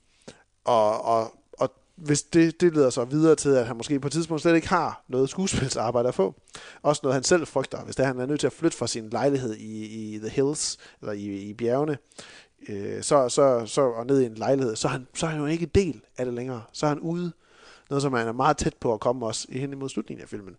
og, 0.66 1.06
og, 1.06 1.34
og 1.54 1.72
hvis 1.96 2.22
det, 2.24 2.62
det 2.62 2.74
leder 2.74 2.90
så 2.90 3.06
videre 3.06 3.36
til, 3.36 3.50
at 3.50 3.68
han 3.68 3.78
måske 3.78 4.00
på 4.00 4.08
et 4.08 4.12
tidspunkt 4.14 4.42
slet 4.42 4.56
ikke 4.56 4.68
har 4.68 5.04
noget 5.08 5.30
skuespilsarbejde 5.30 6.08
at 6.08 6.16
få. 6.16 6.36
Også 6.82 7.00
noget, 7.04 7.14
han 7.14 7.24
selv 7.24 7.48
frygter. 7.48 7.84
Hvis 7.84 7.96
det 7.96 8.04
er, 8.04 8.08
han 8.08 8.20
er 8.20 8.26
nødt 8.26 8.40
til 8.40 8.48
at 8.48 8.54
flytte 8.54 8.78
fra 8.78 8.88
sin 8.88 9.10
lejlighed 9.10 9.56
i, 9.56 9.86
i 9.86 10.20
The 10.20 10.30
Hills, 10.30 10.78
eller 11.02 11.14
i, 11.14 11.26
i 11.26 11.54
bjergene, 11.54 11.98
øh, 12.70 13.04
så, 13.04 13.30
så, 13.30 13.66
så, 13.66 13.82
og 13.82 14.06
ned 14.06 14.22
i 14.22 14.26
en 14.26 14.36
lejlighed, 14.36 14.76
så 14.76 14.88
er, 14.88 14.92
han, 14.92 15.08
så 15.14 15.26
er 15.26 15.30
han 15.30 15.40
jo 15.40 15.46
ikke 15.46 15.66
del 15.66 16.02
af 16.18 16.26
det 16.26 16.34
længere. 16.34 16.64
Så 16.72 16.86
er 16.86 16.90
han 16.90 17.00
ude. 17.00 17.32
Noget, 17.90 18.02
som 18.02 18.14
han 18.14 18.28
er 18.28 18.32
meget 18.32 18.58
tæt 18.58 18.76
på 18.80 18.94
at 18.94 19.00
komme 19.00 19.26
også 19.26 19.48
hen 19.52 19.72
imod 19.72 19.90
slutningen 19.90 20.24
af 20.24 20.30
filmen. 20.30 20.56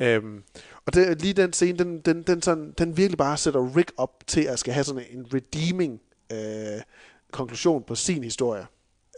Øhm, 0.00 0.42
og 0.86 0.94
det, 0.94 1.22
lige 1.22 1.34
den 1.34 1.52
scene, 1.52 1.78
den, 1.78 2.00
den, 2.00 2.22
den, 2.22 2.42
sådan, 2.42 2.74
den 2.78 2.96
virkelig 2.96 3.18
bare 3.18 3.36
sætter 3.36 3.76
Rick 3.76 3.92
op 3.96 4.22
til 4.26 4.40
at 4.40 4.58
skal 4.58 4.74
have 4.74 4.84
sådan 4.84 5.04
en 5.10 5.26
redeeming 5.34 6.00
øh, 6.32 6.82
konklusion 7.32 7.82
på 7.82 7.94
sin 7.94 8.24
historie. 8.24 8.66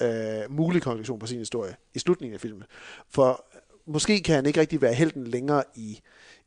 Øh, 0.02 0.50
mulig 0.50 0.82
konklusion 0.82 1.18
på 1.18 1.26
sin 1.26 1.38
historie 1.38 1.76
i 1.94 1.98
slutningen 1.98 2.34
af 2.34 2.40
filmen. 2.40 2.64
For 3.10 3.44
måske 3.86 4.22
kan 4.22 4.34
han 4.34 4.46
ikke 4.46 4.60
rigtig 4.60 4.82
være 4.82 4.94
helten 4.94 5.26
længere 5.26 5.62
i, 5.74 6.00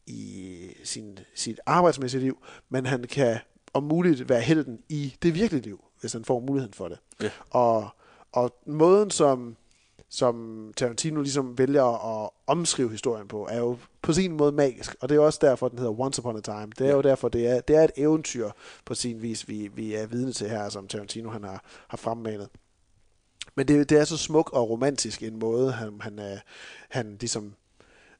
i 0.07 0.59
sin, 0.83 1.19
sit 1.35 1.59
arbejdsmæssige 1.65 2.21
liv, 2.21 2.37
men 2.69 2.85
han 2.85 3.03
kan 3.03 3.37
om 3.73 3.83
muligt 3.83 4.29
være 4.29 4.41
helten 4.41 4.79
i 4.89 5.15
det 5.23 5.35
virkelige 5.35 5.63
liv, 5.63 5.83
hvis 5.99 6.13
han 6.13 6.25
får 6.25 6.39
muligheden 6.39 6.73
for 6.73 6.87
det. 6.87 6.97
Ja. 7.21 7.29
Og, 7.49 7.89
og 8.31 8.57
måden, 8.65 9.11
som, 9.11 9.55
som 10.09 10.71
Tarantino 10.77 11.21
ligesom 11.21 11.57
vælger 11.57 12.23
at 12.23 12.29
omskrive 12.47 12.91
historien 12.91 13.27
på, 13.27 13.47
er 13.51 13.57
jo 13.57 13.77
på 14.01 14.13
sin 14.13 14.31
måde 14.31 14.51
magisk. 14.51 14.95
Og 15.01 15.09
det 15.09 15.15
er 15.15 15.19
også 15.19 15.39
derfor, 15.41 15.67
den 15.67 15.77
hedder 15.77 15.99
Once 15.99 16.21
Upon 16.21 16.37
a 16.37 16.41
Time. 16.41 16.71
Det 16.77 16.87
er 16.87 16.93
jo 16.93 17.01
derfor, 17.01 17.29
det 17.29 17.47
er, 17.47 17.61
det 17.61 17.75
er 17.75 17.83
et 17.83 17.91
eventyr 17.97 18.49
på 18.85 18.95
sin 18.95 19.21
vis, 19.21 19.47
vi, 19.47 19.69
vi 19.75 19.93
er 19.93 20.05
vidne 20.05 20.33
til 20.33 20.49
her, 20.49 20.69
som 20.69 20.87
Tarantino 20.87 21.29
han 21.29 21.43
har, 21.43 21.63
har 21.87 21.97
fremmanet. 21.97 22.49
Men 23.55 23.67
det, 23.67 23.89
det 23.89 23.97
er 23.97 24.05
så 24.05 24.17
smuk 24.17 24.49
og 24.53 24.69
romantisk 24.69 25.23
en 25.23 25.39
måde, 25.39 25.71
han, 25.71 26.01
han, 26.01 26.19
øh, 26.19 26.39
han 26.89 27.17
ligesom 27.19 27.53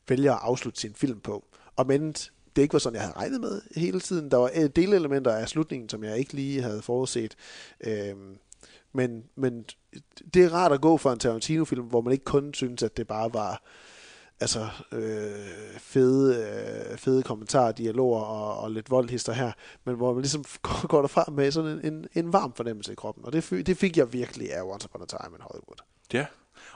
vælger 0.08 0.34
at 0.34 0.40
afslutte 0.42 0.80
sin 0.80 0.94
film 0.96 1.20
på. 1.20 1.46
Og 1.78 1.88
men 1.88 2.14
det 2.58 2.62
ikke 2.62 2.74
var 2.74 2.80
sådan, 2.80 2.96
jeg 2.96 3.04
havde 3.04 3.18
regnet 3.18 3.42
med 3.42 3.62
hele 3.76 4.00
tiden. 4.00 4.32
Der 4.32 4.38
var 4.38 4.52
øh, 4.56 4.70
delelementer 4.76 5.32
af 5.32 5.50
slutningen, 5.50 5.90
som 5.90 6.04
jeg 6.04 6.18
ikke 6.18 6.34
lige 6.34 6.62
havde 6.62 6.82
forudset. 6.82 7.36
Øhm, 7.84 8.38
men, 8.94 9.24
men 9.36 9.66
det 10.34 10.44
er 10.44 10.54
rart 10.54 10.72
at 10.72 10.82
gå 10.82 10.98
for 10.98 11.12
en 11.12 11.20
Tarantino-film, 11.20 11.86
hvor 11.86 12.02
man 12.02 12.14
ikke 12.14 12.26
kun 12.26 12.54
synes, 12.54 12.84
at 12.84 12.98
det 12.98 13.08
bare 13.08 13.34
var 13.34 13.64
altså 14.40 14.68
øh, 14.92 15.78
fede, 15.78 16.36
øh, 16.92 16.98
fede 16.98 17.24
kommentarer, 17.24 17.72
dialoger 17.72 18.22
og, 18.22 18.60
og 18.60 18.72
lidt 18.72 18.92
voldhister 18.92 19.34
her, 19.34 19.52
men 19.86 19.96
hvor 19.96 20.14
man 20.14 20.22
ligesom 20.22 20.44
går, 20.90 21.02
derfra 21.02 21.26
med 21.32 21.52
sådan 21.52 21.72
en, 21.72 21.94
en, 21.94 22.08
en 22.14 22.34
varm 22.34 22.54
fornemmelse 22.54 22.92
i 22.92 22.96
kroppen. 22.96 23.26
Og 23.26 23.34
det, 23.34 23.50
det 23.68 23.78
fik 23.78 23.98
jeg 23.98 24.14
virkelig 24.14 24.54
af 24.54 24.62
Once 24.64 24.88
Upon 24.90 25.02
a 25.02 25.06
Time 25.06 25.38
in 25.38 25.42
Hollywood. 25.42 25.78
Ja, 26.14 26.26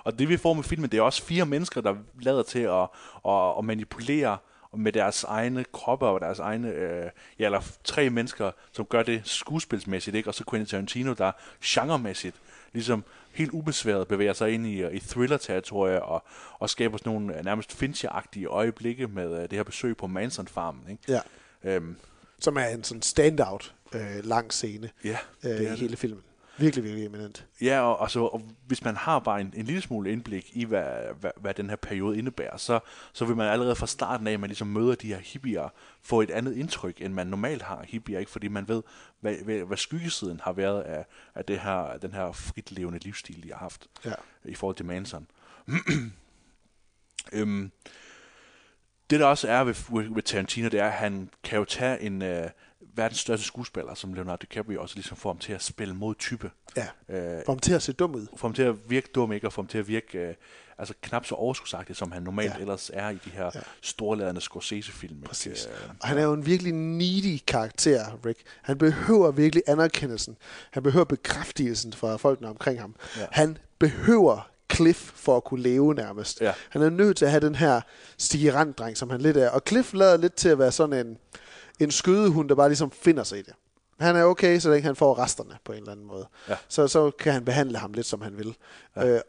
og 0.04 0.20
det 0.20 0.30
vi 0.30 0.38
får 0.38 0.54
med 0.54 0.64
filmen, 0.64 0.90
det 0.90 0.98
er 0.98 1.02
også 1.02 1.24
fire 1.24 1.46
mennesker, 1.46 1.82
der 1.82 1.96
lader 2.20 2.44
til 2.44 2.60
at, 2.60 2.88
at, 3.26 3.58
at 3.58 3.66
manipulere 3.66 4.38
med 4.78 4.92
deres 4.92 5.24
egne 5.24 5.66
kroppe 5.74 6.06
og 6.06 6.22
deres 6.22 6.40
egne, 6.40 6.70
øh, 6.70 7.10
ja, 7.40 7.46
eller 7.46 7.62
tre 7.84 8.10
mennesker, 8.10 8.52
som 8.72 8.86
gør 8.86 9.04
det 9.04 9.22
skuespilsmæssigt, 9.26 10.16
ikke? 10.16 10.30
og 10.30 10.34
så 10.34 10.44
Quentin 10.50 10.66
Tarantino, 10.70 11.14
der 11.14 11.32
genremæssigt 11.66 12.36
ligesom 12.74 13.04
helt 13.32 13.52
ubesværet 13.52 14.08
bevæger 14.08 14.34
sig 14.34 14.52
ind 14.52 14.68
i, 14.68 14.92
i 14.96 15.00
thriller-territoriet 15.00 16.00
og, 16.00 16.24
og 16.60 16.70
skaber 16.70 16.98
sådan 16.98 17.12
nogle 17.14 17.38
øh, 17.38 17.46
nærmest 17.46 17.84
Fincher-agtige 17.84 18.46
øjeblikke 18.46 19.08
med 19.08 19.34
øh, 19.36 19.42
det 19.42 19.54
her 19.54 19.64
besøg 19.64 19.98
på 19.98 20.08
Manson-farmen. 20.08 20.90
Ikke? 20.92 21.04
Ja. 21.08 21.20
Øhm, 21.64 21.96
Som 22.40 22.58
er 22.58 22.66
en 22.66 22.84
sådan 22.84 23.02
standout 23.02 23.74
øh, 23.94 24.24
lang 24.24 24.54
scene 24.54 24.90
ja, 25.04 25.18
øh, 25.44 25.50
det 25.52 25.62
i 25.62 25.66
er 25.66 25.70
det. 25.70 25.80
hele 25.80 25.98
filmen. 25.98 26.24
Virkelig, 26.62 26.84
virkelig 26.84 27.06
eminent. 27.06 27.48
Ja, 27.62 27.82
og, 27.82 28.00
og, 28.00 28.12
så, 28.12 28.20
og 28.20 28.42
hvis 28.68 28.84
man 28.84 28.96
har 28.96 29.20
bare 29.20 29.42
en, 29.42 29.54
en 29.56 29.66
lille 29.66 29.82
smule 29.82 30.12
indblik 30.12 30.52
i, 30.54 30.66
hvad, 30.66 30.86
hvad, 31.20 31.32
hvad 31.38 31.54
den 31.54 31.70
her 31.70 31.76
periode 31.76 32.18
indebærer, 32.18 32.58
så, 32.58 32.80
så 33.14 33.26
vil 33.26 33.36
man 33.36 33.48
allerede 33.48 33.76
fra 33.76 33.88
starten 33.88 34.28
af, 34.28 34.32
at 34.32 34.40
man 34.40 34.50
ligesom 34.50 34.68
møder 34.68 34.96
de 34.96 35.08
her 35.08 35.18
hippier, 35.18 35.70
få 36.02 36.22
et 36.22 36.32
andet 36.32 36.56
indtryk, 36.56 37.02
end 37.02 37.14
man 37.14 37.28
normalt 37.28 37.62
har 37.62 37.86
hippier, 37.88 38.20
ikke? 38.20 38.32
fordi 38.32 38.48
man 38.48 38.68
ved, 38.68 38.84
hvad, 39.20 39.36
hvad, 39.44 39.60
hvad 39.60 39.78
skyggesiden 39.78 40.40
har 40.44 40.52
været 40.54 40.82
af, 40.82 41.06
af 41.36 41.46
det 41.46 41.60
her, 41.60 41.98
den 42.02 42.14
her 42.14 42.32
fritlevende 42.32 43.00
livsstil, 43.00 43.44
de 43.44 43.50
har 43.50 43.58
haft 43.58 43.88
Ja. 44.06 44.14
i 44.46 44.56
forhold 44.56 44.76
til 44.76 44.86
Manson. 44.86 45.28
øhm, 47.34 47.72
det 49.10 49.20
der 49.20 49.26
også 49.26 49.48
er 49.48 49.64
ved, 49.64 50.14
ved 50.14 50.24
Tarantino, 50.24 50.70
det 50.70 50.80
er, 50.80 50.86
at 50.86 50.92
han 50.92 51.30
kan 51.44 51.60
jo 51.60 51.66
tage 51.66 52.02
en 52.02 52.22
øh, 52.22 52.50
verdens 52.96 53.20
største 53.20 53.46
skuespiller, 53.46 53.94
som 53.96 54.14
Leonardo 54.14 54.42
DiCaprio, 54.42 54.82
og 54.82 54.90
så 54.90 54.96
ligesom 54.96 55.18
få 55.18 55.30
ham 55.30 55.38
til 55.38 55.54
at 55.54 55.64
spille 55.64 55.94
mod 55.96 56.16
type. 56.16 56.52
Ja. 56.78 56.88
Øh, 57.10 57.42
For 57.46 57.52
ham 57.52 57.60
til 57.60 57.74
at 57.74 57.82
se 57.82 57.94
dum 57.94 58.16
ud. 58.16 58.28
få 58.38 58.48
ham 58.48 58.54
til 58.54 58.64
at 58.64 58.76
virke 58.90 59.10
dum, 59.16 59.32
ikke? 59.32 59.48
Og 59.48 59.54
få 59.54 59.62
ham 59.62 59.68
til 59.68 59.78
at 59.78 59.88
virke 59.88 60.18
øh, 60.20 60.34
altså 60.78 60.94
knap 61.02 61.26
så 61.26 61.36
overskudsagtig, 61.36 61.96
som 61.96 62.12
han 62.12 62.24
normalt 62.24 62.54
Ja. 62.56 62.60
ellers 62.60 62.92
er 62.94 63.10
i 63.10 63.18
de 63.26 63.30
her 63.30 63.52
Ja. 63.56 63.60
storladende 63.82 64.42
Scorsese-film. 64.42 65.22
Præcis. 65.22 65.66
Øh, 65.66 65.90
Og 66.00 66.08
han 66.08 66.18
er 66.18 66.24
jo 66.24 66.34
en 66.34 66.46
virkelig 66.46 66.74
needy 66.74 67.40
karakter, 67.48 68.26
Rick. 68.26 68.40
Han 68.62 68.78
behøver 68.78 69.32
virkelig 69.32 69.64
anerkendelsen. 69.68 70.38
Han 70.72 70.84
behøver 70.84 71.06
bekræftelsen 71.06 71.94
fra 71.94 72.18
folkene 72.18 72.50
omkring 72.50 72.82
ham. 72.82 72.96
Ja. 73.18 73.26
Han 73.32 73.58
behøver 73.80 74.48
Cliff 74.74 75.00
for 75.00 75.38
at 75.38 75.44
kunne 75.44 75.62
leve 75.64 75.94
nærmest. 75.94 76.42
Ja. 76.42 76.54
Han 76.70 76.82
er 76.82 76.90
nødt 76.90 77.18
til 77.18 77.26
at 77.26 77.32
have 77.32 77.46
den 77.46 77.56
her 77.56 77.82
stigerant-dreng, 78.18 78.98
som 78.98 79.10
han 79.10 79.22
lidt 79.22 79.38
er. 79.38 79.50
Og 79.50 79.62
Cliff 79.68 79.94
lader 79.94 80.18
lidt 80.18 80.34
til 80.36 80.50
at 80.50 80.60
være 80.60 80.72
sådan 80.72 81.08
en, 81.08 81.18
en 81.84 81.92
skødehund, 81.92 82.50
der 82.50 82.56
bare 82.56 82.70
ligesom 82.70 82.92
finder 82.92 83.24
sig 83.24 83.40
i 83.40 83.42
det. 83.42 83.54
Han 84.00 84.16
er 84.16 84.24
okay, 84.24 84.60
så 84.60 84.70
længe 84.70 84.86
han 84.86 84.96
får 84.96 85.20
resterne 85.20 85.58
på 85.64 85.72
en 85.72 85.78
eller 85.78 85.92
anden 85.92 86.08
måde. 86.08 86.28
Ja. 86.50 86.56
Så, 86.68 86.88
så 86.88 87.12
kan 87.12 87.34
han 87.34 87.46
behandle 87.46 87.78
ham 87.78 87.94
lidt, 87.94 88.06
som 88.06 88.22
han 88.22 88.38
vil. 88.38 88.56
Ja. 88.96 89.08
Øh, 89.08 89.22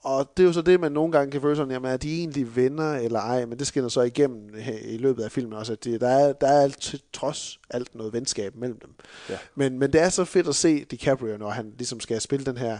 og 0.00 0.32
det 0.36 0.42
er 0.42 0.46
jo 0.46 0.52
så 0.52 0.62
det, 0.62 0.80
man 0.80 0.92
nogle 0.92 1.12
gange 1.12 1.30
kan 1.30 1.40
føle 1.40 1.56
sådan, 1.56 1.70
jamen 1.70 1.90
er 1.90 1.96
de 1.96 2.18
egentlig 2.18 2.56
venner 2.56 2.94
eller 2.94 3.20
ej, 3.20 3.44
men 3.44 3.58
det 3.58 3.66
skinner 3.66 3.88
så 3.88 4.00
igennem 4.00 4.54
i 4.84 4.96
løbet 4.96 5.22
af 5.22 5.32
filmen 5.32 5.52
også, 5.52 5.72
at 5.72 5.84
det, 5.84 6.00
der, 6.00 6.08
er, 6.08 6.32
der 6.32 6.48
er 6.48 6.68
til 6.68 7.02
trods 7.12 7.60
alt 7.70 7.94
noget 7.94 8.12
venskab 8.12 8.56
mellem 8.56 8.78
dem. 8.78 8.94
Ja. 9.28 9.38
Men, 9.54 9.78
men 9.78 9.92
det 9.92 10.00
er 10.00 10.08
så 10.08 10.24
fedt 10.24 10.48
at 10.48 10.54
se 10.54 10.84
DiCaprio, 10.84 11.36
når 11.36 11.50
han 11.50 11.72
ligesom 11.78 12.00
skal 12.00 12.20
spille 12.20 12.46
den 12.46 12.56
her 12.56 12.78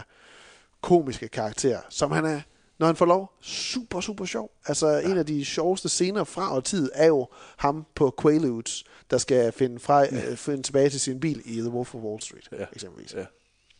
komiske 0.81 1.27
karakter, 1.27 1.79
som 1.89 2.11
han 2.11 2.25
er, 2.25 2.41
når 2.79 2.87
han 2.87 2.95
får 2.95 3.05
lov, 3.05 3.31
super, 3.41 4.01
super 4.01 4.25
sjov. 4.25 4.51
Altså, 4.65 4.87
ja. 4.87 5.09
en 5.09 5.17
af 5.17 5.25
de 5.25 5.45
sjoveste 5.45 5.89
scener 5.89 6.23
fra 6.23 6.55
og 6.55 6.63
tid 6.63 6.89
er 6.93 7.07
jo 7.07 7.27
ham 7.57 7.85
på 7.95 8.15
Quaaludes, 8.21 8.83
der 9.11 9.17
skal 9.17 9.51
finde, 9.51 9.79
fra, 9.79 9.99
ja. 9.99 10.33
finde 10.35 10.63
tilbage 10.63 10.89
til 10.89 10.99
sin 10.99 11.19
bil 11.19 11.41
i 11.45 11.59
The 11.59 11.69
Wolf 11.69 11.95
of 11.95 12.01
Wall 12.01 12.21
Street, 12.21 12.49
Ja. 12.51 12.65
eksempelvis. 12.73 13.13
ja, 13.13 13.25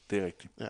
det 0.10 0.20
er 0.20 0.26
rigtigt. 0.26 0.54
Ja. 0.60 0.68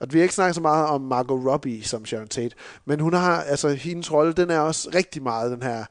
Og 0.00 0.12
vi 0.12 0.18
har 0.18 0.22
ikke 0.22 0.34
snakket 0.34 0.54
så 0.54 0.60
meget 0.60 0.86
om 0.88 1.00
Margot 1.00 1.46
Robbie 1.52 1.84
som 1.84 2.06
Sharon 2.06 2.28
Tate, 2.28 2.56
men 2.84 3.00
hun 3.00 3.12
har, 3.12 3.42
altså 3.42 3.68
hendes 3.68 4.12
rolle, 4.12 4.32
den 4.32 4.50
er 4.50 4.58
også 4.58 4.90
rigtig 4.94 5.22
meget 5.22 5.50
den 5.50 5.62
her 5.62 5.84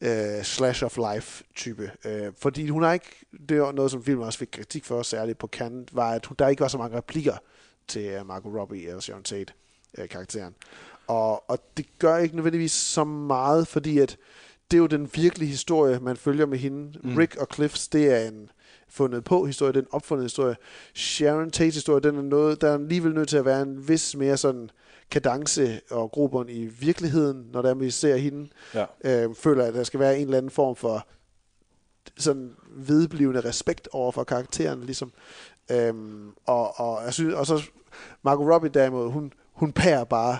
øh, 0.00 0.44
slash 0.44 0.84
of 0.84 0.98
life 1.14 1.44
type. 1.56 1.90
Øh, 2.04 2.32
fordi 2.38 2.68
hun 2.68 2.82
har 2.82 2.92
ikke, 2.92 3.26
det 3.48 3.60
var 3.60 3.72
noget 3.72 3.90
som 3.90 4.04
filmen 4.04 4.26
også 4.26 4.38
fik 4.38 4.48
kritik 4.52 4.84
for, 4.84 5.02
særligt 5.02 5.38
på 5.38 5.46
Cannes, 5.46 5.88
var 5.92 6.10
at 6.10 6.26
hun, 6.26 6.36
der 6.38 6.48
ikke 6.48 6.60
var 6.60 6.68
så 6.68 6.78
mange 6.78 6.96
replikker 6.96 7.36
til 7.88 8.20
uh, 8.20 8.26
Margot 8.26 8.60
Robbie 8.60 8.88
eller 8.88 9.00
Sharon 9.00 9.22
Tate 9.22 9.52
øh, 9.98 10.08
karakteren. 10.08 10.54
Og, 11.10 11.50
og 11.50 11.58
det 11.76 11.86
gør 11.98 12.16
ikke 12.16 12.36
nødvendigvis 12.36 12.72
så 12.72 13.04
meget, 13.04 13.66
fordi 13.66 13.98
at 13.98 14.16
det 14.70 14.76
er 14.76 14.78
jo 14.80 14.86
den 14.86 15.10
virkelige 15.14 15.48
historie, 15.48 15.98
man 16.00 16.16
følger 16.16 16.46
med 16.46 16.58
hende. 16.58 16.98
Mm. 17.02 17.16
Rick 17.16 17.36
og 17.36 17.46
Cliffs, 17.54 17.88
det 17.88 18.14
er 18.14 18.28
en 18.28 18.50
fundet 18.88 19.24
på 19.24 19.44
historie, 19.44 19.72
det 19.72 19.78
er 19.78 19.82
en 19.82 19.88
opfundet 19.92 20.24
historie. 20.24 20.56
Sharon 20.94 21.50
Tates 21.50 21.74
historie, 21.74 22.00
den 22.00 22.16
er 22.16 22.22
noget, 22.22 22.60
der 22.60 22.68
er 22.68 22.74
alligevel 22.74 23.14
nødt 23.14 23.28
til 23.28 23.36
at 23.36 23.44
være 23.44 23.62
en 23.62 23.88
vis 23.88 24.16
mere 24.16 24.36
sådan 24.36 24.70
kadence 25.10 25.80
og 25.90 26.10
grobund 26.10 26.50
i 26.50 26.66
virkeligheden, 26.66 27.46
når 27.52 27.62
der 27.62 27.74
vi 27.74 27.90
ser 27.90 28.16
hende. 28.16 28.48
Ja. 28.74 28.84
Øh, 29.04 29.34
føler, 29.34 29.64
at 29.64 29.74
der 29.74 29.84
skal 29.84 30.00
være 30.00 30.18
en 30.18 30.24
eller 30.24 30.38
anden 30.38 30.50
form 30.50 30.76
for 30.76 31.06
sådan 32.16 32.56
vedblivende 32.76 33.40
respekt 33.40 33.88
over 33.92 34.12
for 34.12 34.24
karakteren, 34.24 34.80
ligesom. 34.80 35.12
Øhm, 35.70 36.30
og, 36.46 36.80
og, 36.80 37.04
jeg 37.04 37.14
synes, 37.14 37.34
og 37.34 37.46
så 37.46 37.62
Margot 38.22 38.52
Robbie 38.52 38.70
derimod, 38.70 39.10
hun, 39.10 39.32
hun 39.52 39.72
pærer 39.72 40.04
bare 40.04 40.38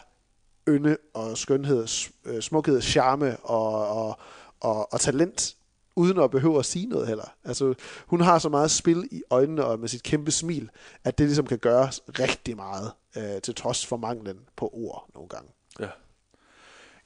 ynde 0.70 0.96
og 1.14 1.38
skønhed, 1.38 1.86
øh, 2.24 2.40
smukhed, 2.40 2.80
charme 2.80 3.36
og, 3.36 3.88
og, 3.88 4.18
og, 4.60 4.92
og 4.92 5.00
talent, 5.00 5.56
uden 5.96 6.20
at 6.20 6.30
behøve 6.30 6.58
at 6.58 6.64
sige 6.64 6.86
noget 6.86 7.08
heller. 7.08 7.34
Altså, 7.44 7.74
hun 8.06 8.20
har 8.20 8.38
så 8.38 8.48
meget 8.48 8.70
spil 8.70 9.08
i 9.10 9.22
øjnene 9.30 9.64
og 9.64 9.78
med 9.78 9.88
sit 9.88 10.02
kæmpe 10.02 10.30
smil, 10.30 10.70
at 11.04 11.18
det 11.18 11.26
ligesom 11.26 11.46
kan 11.46 11.58
gøre 11.58 11.86
rigtig 12.08 12.56
meget, 12.56 12.92
øh, 13.16 13.42
til 13.42 13.54
trods 13.54 13.86
for 13.86 13.96
manglen 13.96 14.38
på 14.56 14.70
ord 14.72 15.10
nogle 15.14 15.28
gange. 15.28 15.50
Ja. 15.80 15.88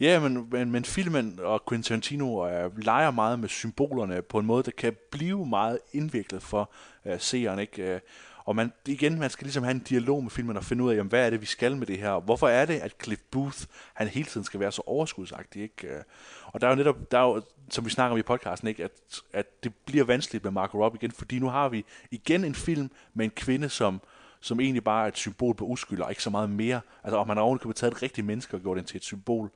Ja, 0.01 0.21
men, 0.21 0.49
men, 0.51 0.71
men 0.71 0.85
filmen 0.85 1.41
og 1.43 1.63
Quentin 1.69 1.83
Tarantino 1.83 2.49
øh, 2.49 2.79
leger 2.79 3.11
meget 3.11 3.39
med 3.39 3.49
symbolerne 3.49 4.23
på 4.23 4.39
en 4.39 4.47
måde, 4.47 4.63
der 4.63 4.71
kan 4.71 4.97
blive 5.11 5.47
meget 5.47 5.79
indviklet 5.93 6.43
for 6.43 6.71
øh, 7.07 7.21
seeren. 7.21 7.59
Ikke? 7.59 7.95
Øh, 7.95 8.01
og 8.45 8.57
man, 8.57 8.73
igen, 8.87 9.19
man 9.19 9.31
skal 9.31 9.45
ligesom 9.45 9.63
have 9.63 9.75
en 9.75 9.79
dialog 9.79 10.23
med 10.23 10.31
filmen 10.31 10.57
og 10.57 10.65
finde 10.65 10.85
ud 10.85 10.91
af, 10.91 10.97
jamen, 10.97 11.09
hvad 11.09 11.27
er 11.27 11.31
det, 11.31 11.41
vi 11.41 11.47
skal 11.47 11.77
med 11.77 11.87
det 11.87 11.99
her? 11.99 12.21
Hvorfor 12.21 12.49
er 12.49 12.65
det, 12.65 12.75
at 12.75 12.95
Cliff 13.03 13.23
Booth, 13.31 13.59
han 13.95 14.09
hele 14.09 14.27
tiden 14.27 14.45
skal 14.45 14.61
være 14.61 14.73
så 14.73 14.83
overskudsagtig? 14.87 15.63
Ikke? 15.63 15.89
Øh, 15.89 16.03
og 16.47 16.61
der 16.61 16.67
er 16.67 16.71
jo 16.71 16.77
netop, 16.77 17.11
der 17.11 17.19
er 17.19 17.23
jo, 17.23 17.43
som 17.71 17.85
vi 17.85 17.91
snakker 17.91 18.13
om 18.13 18.19
i 18.19 18.23
podcasten, 18.23 18.69
ikke? 18.69 18.85
At, 18.85 18.91
at 19.33 19.65
det 19.65 19.75
bliver 19.75 20.05
vanskeligt 20.05 20.45
med 20.45 20.53
Marco 20.53 20.85
Rob 20.85 20.95
igen, 20.95 21.13
fordi 21.13 21.39
nu 21.39 21.49
har 21.49 21.69
vi 21.69 21.85
igen 22.11 22.45
en 22.45 22.55
film 22.55 22.91
med 23.15 23.25
en 23.25 23.31
kvinde, 23.31 23.69
som 23.69 24.01
som 24.41 24.61
egentlig 24.61 24.85
bare 24.85 25.05
er 25.05 25.09
et 25.09 25.17
symbol 25.17 25.55
på 25.55 25.65
uskyld, 25.65 26.01
og 26.01 26.11
ikke 26.11 26.23
så 26.23 26.31
meget 26.31 26.51
mere. 26.51 26.81
Altså, 27.05 27.17
om 27.17 27.27
man 27.27 27.37
har 27.37 27.45
ovenikøbet 27.45 27.77
taget 27.77 27.93
et 27.93 28.03
rigtigt 28.03 28.27
menneske 28.27 28.57
og 28.57 28.61
gjort 28.61 28.77
den 28.77 28.85
til 28.85 28.97
et 28.97 29.05
symbol, 29.05 29.51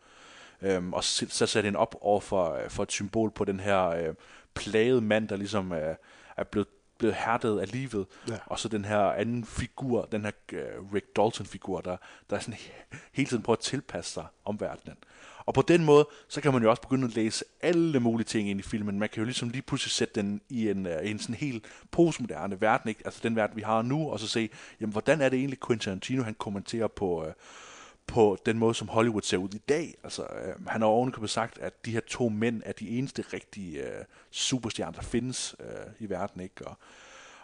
øhm, 0.62 0.92
og 0.92 1.04
så, 1.04 1.26
så 1.28 1.47
sætte 1.47 1.66
den 1.66 1.76
op 1.76 1.95
over 2.00 2.21
for, 2.21 2.54
øh, 2.54 2.71
for 2.71 2.83
et 2.83 2.92
symbol 2.92 3.30
på 3.30 3.45
den 3.45 3.61
her 3.61 3.88
øh, 3.88 4.14
plagede 4.54 5.00
mand, 5.00 5.28
der 5.28 5.37
ligesom 5.37 5.73
øh, 5.73 5.95
er 6.37 6.45
blevet 6.45 6.68
blevet 6.98 7.14
hærdet 7.16 7.58
af 7.60 7.72
livet, 7.72 8.06
Ja. 8.28 8.38
og 8.46 8.58
så 8.58 8.68
den 8.68 8.84
her 8.84 8.98
anden 8.98 9.44
figur, 9.44 10.02
den 10.12 10.24
her 10.24 10.30
øh, 10.52 10.92
Rick 10.94 11.06
Dalton-figur, 11.16 11.80
der, 11.80 11.96
der 12.30 12.36
er 12.36 12.40
sådan 12.40 12.54
he- 12.54 12.96
hele 13.12 13.28
tiden 13.28 13.42
prøver 13.42 13.56
at 13.56 13.62
tilpasse 13.62 14.12
sig 14.12 14.26
omverdenen. 14.44 14.96
Og 15.46 15.54
på 15.54 15.62
den 15.62 15.84
måde, 15.84 16.08
så 16.28 16.40
kan 16.40 16.52
man 16.52 16.62
jo 16.62 16.70
også 16.70 16.82
begynde 16.82 17.04
at 17.04 17.14
læse 17.14 17.44
alle 17.62 18.00
mulige 18.00 18.24
ting 18.24 18.48
ind 18.50 18.60
i 18.60 18.62
filmen. 18.62 18.98
Man 18.98 19.08
kan 19.08 19.20
jo 19.20 19.24
ligesom 19.24 19.48
lige 19.48 19.62
pludselig 19.62 19.92
sætte 19.92 20.14
den 20.14 20.40
i 20.48 20.68
en, 20.68 20.86
øh, 20.86 21.10
en 21.10 21.18
sådan 21.18 21.34
helt 21.34 21.64
postmoderne 21.90 22.60
verden, 22.60 22.88
ikke? 22.88 23.02
altså 23.04 23.20
den 23.22 23.36
verden, 23.36 23.56
vi 23.56 23.62
har 23.62 23.82
nu, 23.82 24.10
og 24.10 24.20
så 24.20 24.28
se, 24.28 24.50
jamen, 24.80 24.92
hvordan 24.92 25.20
er 25.20 25.28
det 25.28 25.38
egentlig 25.38 25.58
Quentin 25.66 25.84
Tarantino, 25.84 26.22
han 26.22 26.34
kommenterer 26.34 26.88
på, 26.88 27.24
øh, 27.26 27.32
på 28.08 28.38
den 28.46 28.58
måde, 28.58 28.74
som 28.74 28.88
Hollywood 28.88 29.22
ser 29.22 29.36
ud 29.36 29.54
i 29.54 29.58
dag. 29.58 29.94
Altså, 30.04 30.22
øh, 30.22 30.66
han 30.66 30.80
har 30.80 30.88
ovenikøbet 30.88 31.30
sagt, 31.30 31.58
at 31.58 31.84
de 31.84 31.92
her 31.92 32.00
to 32.00 32.28
mænd 32.28 32.62
er 32.64 32.72
de 32.72 32.88
eneste 32.88 33.24
rigtige 33.32 33.82
øh, 33.82 34.04
superstjerner, 34.30 34.92
der 34.92 35.02
findes 35.02 35.56
øh, 35.60 35.66
i 35.98 36.10
verden. 36.10 36.40
Ikke? 36.40 36.66
Og, 36.66 36.76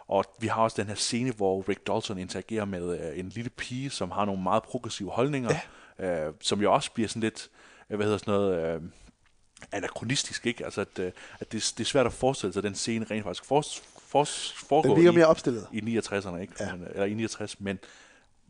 og 0.07 0.25
vi 0.39 0.47
har 0.47 0.61
også 0.61 0.81
den 0.81 0.87
her 0.87 0.95
scene, 0.95 1.31
hvor 1.31 1.69
Rick 1.69 1.87
Dalton 1.87 2.17
interagerer 2.17 2.65
med 2.65 2.99
øh, 2.99 3.19
en 3.19 3.29
lille 3.29 3.49
pige, 3.49 3.89
som 3.89 4.11
har 4.11 4.25
nogle 4.25 4.43
meget 4.43 4.63
progressive 4.63 5.11
holdninger, 5.11 5.55
ja. 5.99 6.27
øh, 6.27 6.33
som 6.41 6.61
jo 6.61 6.73
også 6.73 6.91
bliver 6.91 7.07
sådan 7.07 7.21
lidt, 7.21 7.49
øh, 7.89 7.95
hvad 7.95 8.05
hedder 8.05 8.17
sådan 8.17 8.33
noget... 8.33 8.75
Øh, 8.75 8.81
anachronistisk, 9.71 10.45
ikke? 10.45 10.65
Altså, 10.65 10.81
at, 10.81 10.99
øh, 10.99 11.11
at 11.39 11.51
det, 11.51 11.73
det 11.77 11.83
er 11.83 11.87
svært 11.87 12.05
at 12.05 12.13
forestille 12.13 12.53
sig, 12.53 12.59
at 12.59 12.63
den 12.63 12.75
scene 12.75 13.05
rent 13.11 13.23
faktisk 13.23 13.45
for, 13.45 13.63
for, 14.07 14.23
foregår 14.55 14.89
Den 14.89 14.97
virker 14.97 15.11
i, 15.11 15.15
mere 15.15 15.25
opstillet. 15.25 15.67
i 15.73 15.99
69'erne, 15.99 16.37
ikke? 16.37 16.53
Ja. 16.59 16.75
Men, 16.75 16.87
eller 16.87 17.05
i 17.05 17.13
69, 17.13 17.59
men 17.59 17.79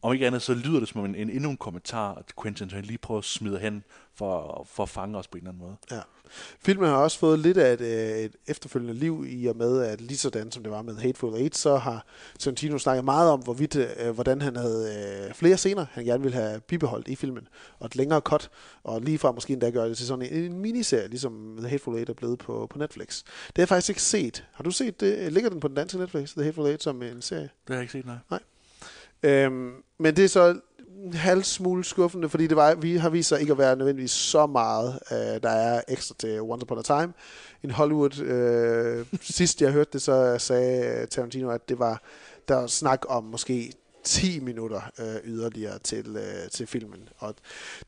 om 0.02 0.14
ikke 0.14 0.28
andet, 0.28 0.42
så 0.42 0.54
lyder 0.54 0.80
det 0.80 0.90
som 0.90 1.06
en, 1.06 1.16
en 1.16 1.30
endnu 1.30 1.50
en 1.50 1.58
kommentar, 1.58 2.14
at 2.14 2.26
Quentin 2.42 2.70
han 2.70 2.84
lige 2.84 2.98
prøver 2.98 3.20
at 3.20 3.26
smide 3.26 3.60
hen 3.60 3.84
for, 4.16 4.64
for 4.70 4.84
at 4.84 4.90
fange 4.90 5.18
os 5.18 5.28
på 5.28 5.38
en 5.38 5.44
eller 5.44 5.52
anden 5.52 5.64
måde. 5.64 5.78
Ja. 5.92 6.02
Filmen 6.60 6.90
har 6.90 6.96
også 6.96 7.20
fået 7.20 7.40
lidt 7.40 7.58
af 7.58 7.74
et, 7.74 7.82
øh, 7.82 8.18
et 8.18 8.36
efterfølgende 8.48 8.94
liv 8.94 9.26
i 9.28 9.46
og 9.46 9.58
med, 9.58 9.82
at 9.82 10.02
lige 10.02 10.18
sådan 10.18 10.52
som 10.52 10.64
det 10.64 10.72
var 10.72 10.82
med 10.82 10.96
Hateful 10.96 11.34
Eight, 11.36 11.58
så 11.58 11.78
har 11.78 12.06
Tarantino 12.40 12.78
snakket 12.78 13.06
meget 13.06 13.32
om, 13.32 13.40
hvorvidt, 13.40 13.76
øh, 13.76 14.10
hvordan 14.10 14.42
han 14.42 14.56
havde 14.56 15.26
øh, 15.28 15.34
flere 15.34 15.58
scener, 15.58 15.86
han 15.92 16.06
gerne 16.06 16.24
ville 16.24 16.38
have 16.38 16.60
bibeholdt 16.60 17.08
i 17.08 17.16
filmen, 17.16 17.48
og 17.80 17.86
et 17.86 17.96
længere 17.96 18.20
cut, 18.20 18.50
og 18.84 19.02
lige 19.02 19.18
fra 19.18 19.32
måske 19.32 19.54
endda 19.54 19.70
gøre 19.70 19.90
det 19.90 19.98
til 19.98 20.08
sådan 20.08 20.26
en, 20.26 20.44
en 20.44 20.60
miniserie, 20.60 21.08
ligesom 21.08 21.56
The 21.60 21.70
Hateful 21.70 21.96
Eight 21.96 22.10
er 22.10 22.14
blevet 22.14 22.40
på, 22.40 22.68
på 22.70 22.78
Netflix. 22.78 23.24
Det 23.24 23.56
har 23.56 23.62
jeg 23.62 23.70
faktisk 23.70 23.90
ikke 23.90 24.02
set. 24.02 24.46
Har 24.54 24.64
du 24.64 24.72
set 24.72 25.00
det? 25.00 25.34
Ligger 25.34 25.50
den 25.50 25.60
på 25.60 25.68
den 25.68 25.76
danske 25.76 25.98
Netflix, 25.98 26.34
The 26.34 26.44
Hateful 26.44 26.66
Eight, 26.66 26.84
som 26.84 27.02
en 27.04 27.22
serie? 27.22 27.42
Det 27.42 27.50
har 27.68 27.76
jeg 27.76 27.82
ikke 27.82 27.92
set, 27.92 28.06
nej. 28.06 28.40
Øhm, 29.24 29.74
men 29.98 30.16
det 30.16 30.24
er 30.24 30.30
så 30.30 30.60
en 31.04 31.14
halv 31.14 31.44
smule 31.44 31.84
skuffende, 31.84 32.30
fordi 32.30 32.48
det 32.48 32.58
var, 32.58 32.76
vi 32.76 32.96
har 32.96 33.10
vist 33.10 33.30
sig 33.30 33.42
ikke 33.42 33.52
at 33.52 33.58
være 33.58 33.76
nødvendigvis 33.76 34.12
så 34.12 34.48
meget, 34.48 35.00
øh, 35.12 35.44
der 35.44 35.50
er 35.50 35.82
ekstra 35.88 36.16
til 36.20 36.42
Once 36.42 36.64
Upon 36.64 36.80
a 36.80 36.82
Time. 36.82 37.14
In 37.64 37.72
Hollywood, 37.72 38.20
øh, 38.20 39.06
sidst 39.22 39.62
jeg 39.62 39.72
hørte 39.72 39.90
det, 39.94 40.02
så 40.02 40.38
sagde 40.38 41.06
Tarantino, 41.06 41.50
at 41.50 41.70
det 41.70 41.80
var 41.80 42.02
der 42.48 42.56
var 42.56 42.68
snak 42.68 43.02
om 43.10 43.24
måske 43.24 43.74
10 44.04 44.40
minutter 44.40 44.82
øh, 45.00 45.16
yderligere 45.24 45.80
til, 45.80 46.18
øh, 46.18 46.50
til 46.52 46.68
filmen. 46.68 47.10
Og 47.18 47.36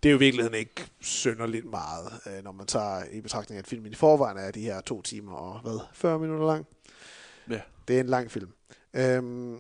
det 0.04 0.10
er 0.10 0.12
jo 0.12 0.18
i 0.18 0.20
virkeligheden 0.20 0.60
ikke 0.60 0.88
synderligt 1.00 1.66
meget, 1.66 2.14
øh, 2.26 2.44
når 2.44 2.52
man 2.52 2.66
tager 2.66 3.04
i 3.12 3.22
betragtning, 3.22 3.60
at 3.60 3.68
filmen 3.68 3.92
i 3.92 3.96
forvejen 3.96 4.38
er 4.38 4.52
de 4.52 4.62
her 4.62 4.82
to 4.82 5.02
timer 5.02 5.34
og 5.34 5.60
hvad, 5.60 5.80
40 5.94 6.20
minutter 6.20 6.46
lang. 6.48 6.66
Ja. 7.50 7.62
Det 7.88 7.96
er 7.96 8.00
en 8.00 8.08
lang 8.08 8.32
film. 8.32 8.50
Øhm, 8.94 9.58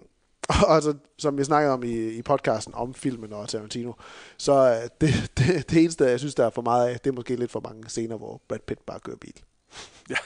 og 0.68 0.76
altså, 0.76 0.94
som 1.18 1.38
vi 1.38 1.44
snakkede 1.44 1.74
om 1.74 1.84
i, 1.84 2.10
i 2.10 2.22
podcasten 2.22 2.74
om 2.76 2.94
filmen 2.94 3.34
og 3.34 3.50
Tarantino, 3.50 3.94
så 4.38 4.54
øh, 4.54 4.90
det, 5.02 5.32
det, 5.38 5.70
det 5.70 5.82
eneste, 5.84 6.06
jeg 6.06 6.20
synes, 6.20 6.36
der 6.36 6.46
er 6.46 6.50
for 6.50 6.62
meget 6.62 6.90
af, 6.90 7.00
det 7.00 7.10
er 7.10 7.14
måske 7.14 7.36
lidt 7.36 7.52
for 7.52 7.60
mange 7.60 7.90
scener, 7.90 8.18
hvor 8.18 8.42
Brad 8.48 8.60
Pitt 8.60 8.86
bare 8.86 9.00
kører 9.00 9.18
bil. 9.18 9.42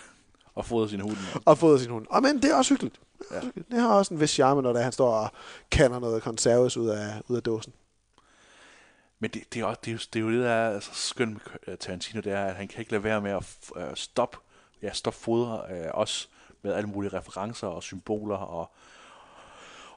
Og 0.55 0.65
fodrer 0.65 0.87
sin 0.87 0.99
hund. 0.99 1.17
Og 1.45 1.57
fodrer 1.57 1.77
sin 1.77 1.89
hund. 1.89 2.05
Og 2.09 2.21
men 2.21 2.41
det 2.41 2.51
er 2.51 2.55
også 2.55 2.73
hyggeligt. 2.73 2.99
Det, 3.19 3.25
Ja. 3.31 3.41
det 3.71 3.81
har 3.81 3.95
også 3.95 4.13
en 4.13 4.19
vis 4.19 4.29
charme, 4.29 4.61
når 4.61 4.77
han 4.77 4.91
står 4.91 5.13
og 5.13 5.29
kander 5.71 5.99
noget 5.99 6.23
konserves 6.23 6.77
ud 6.77 6.87
af, 6.89 7.21
ud 7.27 7.35
af 7.35 7.43
dåsen. 7.43 7.73
Men 9.19 9.29
det, 9.29 9.53
det, 9.53 9.61
er 9.61 9.65
også, 9.65 9.79
det, 9.85 9.91
er 9.91 9.93
jo, 9.93 9.99
det 10.13 10.19
er 10.19 10.23
jo 10.23 10.31
det, 10.31 10.39
der 10.39 10.51
er 10.51 10.79
så 10.79 10.91
skønt 10.93 11.33
med 11.33 11.73
øh, 11.73 11.77
Tarantino, 11.77 12.21
det 12.21 12.31
er, 12.31 12.45
at 12.45 12.55
han 12.55 12.67
kan 12.67 12.79
ikke 12.79 12.91
lade 12.91 13.03
være 13.03 13.21
med 13.21 13.31
at 13.31 13.57
øh, 13.77 13.95
stoppe 13.95 14.37
ja, 14.81 14.93
stop 14.93 15.13
fodre 15.13 15.61
øh, 15.71 15.91
os 15.93 16.29
med 16.61 16.73
alle 16.73 16.89
mulige 16.89 17.17
referencer 17.17 17.67
og 17.67 17.83
symboler 17.83 18.37
og 18.37 18.71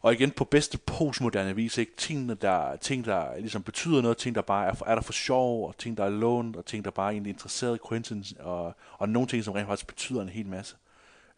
og 0.04 0.12
igen 0.12 0.30
på 0.30 0.44
bedste 0.44 0.78
postmoderne 0.78 1.54
vis, 1.54 1.78
ikke? 1.78 1.92
Ting, 1.96 2.42
der, 2.42 2.76
ting, 2.76 3.04
der 3.04 3.36
ligesom 3.36 3.62
betyder 3.62 4.02
noget, 4.02 4.16
ting, 4.16 4.34
der 4.34 4.42
bare 4.42 4.66
er, 4.66 4.74
for, 4.74 4.86
er 4.86 4.94
der 4.94 5.02
for 5.02 5.12
sjov, 5.12 5.68
og 5.68 5.78
ting, 5.78 5.96
der 5.96 6.04
er 6.04 6.10
lånt, 6.10 6.56
og 6.56 6.66
ting, 6.66 6.84
der 6.84 6.90
bare 6.90 7.06
er 7.06 7.10
egentlig 7.10 7.30
interesseret 7.30 7.76
i 7.76 7.88
Quentin, 7.88 8.24
og, 8.40 8.76
og 8.98 9.08
nogle 9.08 9.28
ting, 9.28 9.44
som 9.44 9.54
rent 9.54 9.66
faktisk 9.68 9.86
betyder 9.86 10.22
en 10.22 10.28
hel 10.28 10.46
masse. 10.46 10.76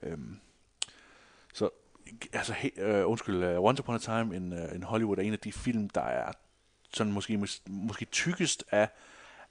Øhm, 0.02 0.38
så, 1.55 1.70
altså, 2.33 2.52
he, 2.52 2.70
øh, 2.76 3.11
undskyld, 3.11 3.57
uh, 3.57 3.64
Once 3.64 3.83
Upon 3.83 3.94
a 3.94 3.98
Time 3.98 4.37
in, 4.37 4.52
uh, 4.52 4.74
in 4.74 4.83
Hollywood 4.83 5.18
er 5.18 5.22
en 5.22 5.33
af 5.33 5.38
de 5.38 5.52
film, 5.52 5.88
der 5.88 6.02
er 6.02 6.33
sådan 6.92 7.12
måske, 7.12 7.35
mås- 7.35 7.62
måske 7.66 8.05
tykkest 8.05 8.64
af, 8.70 8.88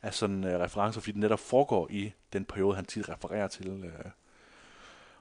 af 0.01 0.13
sådan 0.13 0.43
uh, 0.43 0.49
referencer, 0.49 1.01
fordi 1.01 1.12
den 1.12 1.21
netop 1.21 1.39
foregår 1.39 1.88
i 1.91 2.13
den 2.34 2.45
periode, 2.45 2.75
han 2.75 2.86
tit 2.86 3.10
refererer 3.10 3.47
til. 3.47 3.69
Uh, 3.69 4.12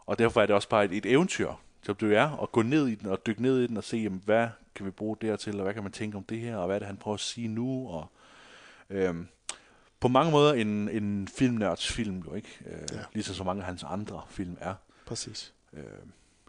og 0.07 0.19
derfor 0.19 0.43
er 0.43 0.47
det 0.47 0.55
også 0.55 0.69
bare 0.69 0.85
et, 0.85 0.93
et 0.93 1.07
eventyr, 1.07 1.53
som 1.85 1.97
jo 2.03 2.11
er, 2.11 2.43
at 2.43 2.53
gå 2.53 2.63
ned 2.63 2.87
i 2.87 2.95
den 2.95 3.07
og 3.09 3.27
dykke 3.27 3.43
ned 3.43 3.61
i 3.61 3.67
den 3.67 3.77
og 3.77 3.85
se, 3.85 3.97
jamen, 3.97 4.23
hvad 4.25 4.49
kan 4.75 4.87
vi 4.87 4.91
bruge 4.91 5.17
det 5.21 5.29
her 5.29 5.37
til, 5.37 5.57
og 5.57 5.63
hvad 5.63 5.75
kan 5.75 5.83
man 5.83 5.93
tænke 5.93 6.17
om 6.17 6.25
det 6.25 6.41
her, 6.41 6.57
og 6.57 6.67
hvad 6.67 6.77
er 6.77 6.79
det, 6.79 6.87
han 6.87 6.97
prøver 6.97 7.15
at 7.15 7.21
sige 7.21 7.49
nu, 7.49 7.89
og 7.89 8.07
øhm, 8.91 9.29
på 10.01 10.09
mange 10.09 10.33
måder 10.33 10.55
en, 10.55 10.89
en 10.89 11.29
filmnørds 11.29 11.89
film, 11.93 12.19
jo 12.19 12.35
ikke? 12.35 12.59
Øh, 12.67 12.73
Ja. 12.73 12.97
ja. 12.97 13.05
Ligesom 13.13 13.35
så 13.35 13.45
mange 13.45 13.63
af 13.63 13.67
hans 13.67 13.83
andre 13.83 14.23
film 14.29 14.57
er. 14.61 14.75
Præcis. 15.07 15.55
Øh, 15.73 15.83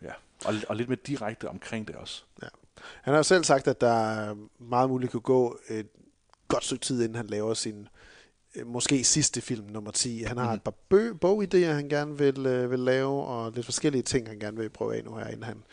ja. 0.02 0.12
og, 0.46 0.54
og 0.70 0.76
lidt 0.76 0.90
mere 0.90 1.00
direkte 1.08 1.50
omkring 1.50 1.88
det 1.88 1.96
også. 1.96 2.24
Han 3.02 3.14
har 3.14 3.18
jo 3.18 3.24
selv 3.24 3.44
sagt, 3.44 3.68
at 3.68 3.82
der 3.82 3.94
er 3.94 4.36
meget 4.60 4.90
muligt 4.90 5.12
kunne 5.12 5.22
gå 5.22 5.60
et 5.70 5.88
godt 6.48 6.64
stykke 6.64 6.86
tid, 6.86 7.02
inden 7.04 7.16
han 7.16 7.28
laver 7.28 7.54
sin 7.54 7.88
måske 8.66 9.04
sidste 9.04 9.42
film, 9.42 9.66
nummer 9.70 9.92
10. 9.92 10.24
Han 10.28 10.38
har 10.38 10.46
Mhm. 10.46 10.54
et 10.56 10.62
par 10.62 10.74
bø- 10.94 11.18
bogidéer, 11.26 11.72
han 11.74 11.90
gerne 11.90 12.18
vil, 12.18 12.46
øh, 12.46 12.72
vil 12.72 12.80
lave, 12.80 13.24
og 13.24 13.52
lidt 13.52 13.66
forskellige 13.66 14.02
ting, 14.02 14.28
han 14.28 14.40
gerne 14.40 14.58
vil 14.58 14.70
prøve 14.70 14.96
af 14.96 15.04
nu 15.04 15.16
her, 15.16 15.28
inden 15.28 15.44
han... 15.44 15.64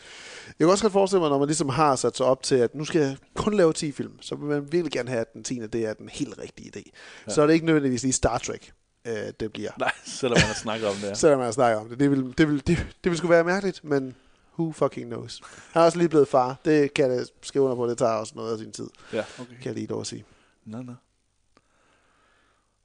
Jeg 0.47 0.55
kan 0.67 0.69
også 0.69 0.85
godt 0.85 0.93
forestille 0.93 1.21
mig, 1.21 1.31
når 1.31 1.39
man 1.39 1.49
ligesom 1.49 1.69
har 1.69 1.97
sat 1.97 2.17
sig 2.17 2.27
op 2.27 2.43
til, 2.43 2.55
at 2.55 2.75
nu 2.75 2.85
skal 2.85 3.01
jeg 3.01 3.17
kun 3.35 3.55
lave 3.55 3.73
10 3.73 3.93
film, 3.93 4.13
så 4.23 4.35
vil 4.35 4.47
man 4.49 4.73
virkelig 4.73 4.93
gerne 4.93 5.09
have, 5.09 5.21
at 5.21 5.33
den 5.35 5.45
10. 5.45 5.55
det 5.73 5.75
er 5.87 5.95
den 5.95 6.09
helt 6.09 6.39
rigtige 6.39 6.71
idé. 6.77 6.91
Ja. 7.27 7.33
Så 7.33 7.43
er 7.43 7.47
det 7.47 7.55
ikke 7.55 7.67
nødvendigvis 7.67 8.03
lige 8.03 8.13
Star 8.13 8.39
Trek, 8.39 8.73
øh, 9.07 9.15
det 9.41 9.53
bliver. 9.53 9.71
Nej, 9.79 9.93
selvom 10.05 10.37
man 10.39 10.47
har 10.47 10.55
snakket 10.55 10.89
om 10.89 10.95
det. 10.97 11.17
Selvom 11.19 11.39
man 11.41 11.53
snakker 11.53 11.81
om 11.81 11.89
det. 11.89 12.01
Det 12.01 12.11
vil, 12.11 12.35
det, 12.39 12.49
vil, 12.49 12.67
det, 12.67 12.87
det 13.05 13.11
vil 13.11 13.17
sgu 13.19 13.27
være 13.29 13.45
mærkeligt, 13.45 13.85
men 13.85 14.15
who 14.59 14.73
fucking 14.73 15.07
knows. 15.11 15.41
Han 15.73 15.83
er 15.83 15.87
også 15.87 15.99
lige 15.99 16.09
blevet 16.09 16.29
far. 16.29 16.57
Det 16.65 16.95
kan 16.95 17.11
jeg 17.11 17.27
skrive 17.43 17.65
under 17.65 17.77
på. 17.77 17.87
Det 17.87 17.99
tager 17.99 18.13
også 18.13 18.33
noget 18.37 18.53
af 18.53 18.59
sin 18.59 18.73
tid, 18.73 18.89
Ja, 19.13 19.25
okay. 19.41 19.55
kan 19.63 19.65
jeg 19.65 19.75
lige 19.75 20.01
at 20.01 20.07
sige. 20.07 20.25
Nå, 20.67 20.83
nå. 20.83 20.93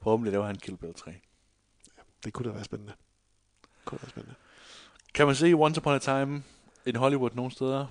Forhåbentlig 0.02 0.32
laver 0.32 0.46
han 0.46 0.56
Kill 0.56 0.76
Bill 0.76 0.94
3. 0.94 1.12
Det 2.24 2.32
kunne 2.32 2.48
da 2.48 2.54
være 2.54 2.64
spændende. 2.64 2.92
Det 3.62 3.84
kunne 3.84 3.98
da 3.98 4.02
være 4.02 4.10
spændende. 4.10 4.34
Kan 5.14 5.26
man 5.26 5.34
se 5.34 5.52
Once 5.54 5.80
Upon 5.80 5.94
a 5.94 5.98
Time 5.98 6.42
in 6.86 6.96
Hollywood 6.96 7.30
nogle 7.34 7.50
steder? 7.52 7.86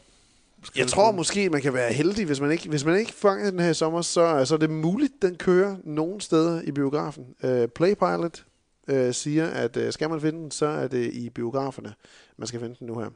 Skal 0.64 0.80
Jeg 0.80 0.88
tror 0.88 1.12
måske, 1.12 1.50
man 1.50 1.62
kan 1.62 1.74
være 1.74 1.94
heldig, 1.94 2.26
hvis 2.26 2.40
man 2.40 2.52
ikke, 2.52 2.70
hvis 2.70 2.86
man 2.86 3.00
ikke 3.00 3.14
fanger 3.14 3.52
den 3.52 3.60
her 3.60 3.70
i 3.70 3.74
sommer, 3.74 4.02
så, 4.02 4.46
så 4.46 4.54
er 4.54 4.60
det 4.60 4.70
muligt, 4.70 5.22
den 5.22 5.36
kører 5.36 5.78
nogle 5.84 6.22
steder 6.22 6.62
i 6.62 6.72
biografen. 6.72 7.36
Uh, 7.44 7.66
Playpilot 7.76 8.46
øh, 8.88 9.14
siger, 9.14 9.48
at 9.48 9.78
øh, 9.78 9.94
skal 9.94 10.10
man 10.10 10.22
finde 10.22 10.40
den, 10.40 10.52
så 10.52 10.66
er 10.66 10.88
det 10.88 11.14
i 11.14 11.30
biograferne, 11.30 11.94
man 12.38 12.48
skal 12.48 12.60
finde 12.60 12.76
den 12.80 12.88
nu 12.88 13.00
her. 13.00 13.10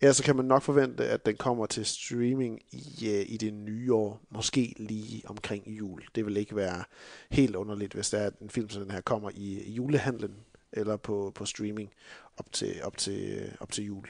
Ellers 0.00 0.16
så 0.16 0.22
kan 0.22 0.36
man 0.36 0.44
nok 0.44 0.62
forvente, 0.62 1.04
at 1.04 1.26
den 1.26 1.36
kommer 1.36 1.66
til 1.66 1.86
streaming 1.86 2.60
i, 2.72 3.08
øh, 3.08 3.24
i 3.28 3.36
det 3.36 3.54
nye 3.54 3.94
år, 3.94 4.20
måske 4.30 4.74
lige 4.76 5.22
omkring 5.26 5.68
jul. 5.68 6.02
Det 6.14 6.26
vil 6.26 6.36
ikke 6.36 6.56
være 6.56 6.84
helt 7.30 7.56
underligt, 7.56 7.92
hvis 7.92 8.10
der 8.10 8.18
er 8.18 8.30
en 8.40 8.50
film 8.50 8.68
som 8.68 8.82
den 8.82 8.90
her 8.90 9.00
kommer 9.00 9.30
i, 9.34 9.62
i 9.62 9.72
julehandlen 9.72 10.34
eller 10.72 10.96
på, 10.96 11.32
på 11.34 11.44
streaming 11.44 11.90
op 12.36 12.52
til, 12.52 12.82
op, 12.82 12.96
til, 12.96 13.38
øh, 13.38 13.52
op 13.60 13.72
til 13.72 13.84
jul. 13.84 14.06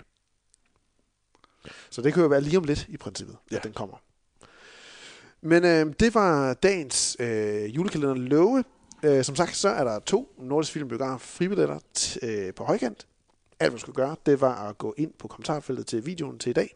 Så 1.90 2.02
det 2.02 2.14
kan 2.14 2.22
jo 2.22 2.28
være 2.28 2.40
lige 2.40 2.58
om 2.58 2.64
lidt 2.64 2.86
i 2.88 2.96
princippet, 2.96 3.36
ja. 3.50 3.56
at 3.56 3.64
den 3.64 3.72
kommer. 3.72 3.96
Men 5.40 5.64
øh, 5.64 5.94
det 6.00 6.14
var 6.14 6.54
dagens 6.54 7.16
øh, 7.20 7.76
julekalender 7.76 8.14
love. 8.14 8.64
Øh, 9.02 9.24
som 9.24 9.36
sagt, 9.36 9.56
så 9.56 9.68
er 9.68 9.84
der 9.84 9.98
to 9.98 10.34
Nordisk 10.38 10.72
Film 10.72 10.88
Biograf 10.88 11.20
fribilletter 11.20 11.78
øh, 12.22 12.54
på 12.54 12.64
højkant. 12.64 13.06
Alt, 13.60 13.72
man 13.72 13.78
skulle 13.78 13.96
gøre, 13.96 14.16
det 14.26 14.40
var 14.40 14.68
at 14.68 14.78
gå 14.78 14.94
ind 14.96 15.12
på 15.18 15.28
kommentarfeltet 15.28 15.86
til 15.86 16.06
videoen 16.06 16.38
til 16.38 16.50
i 16.50 16.52
dag, 16.52 16.74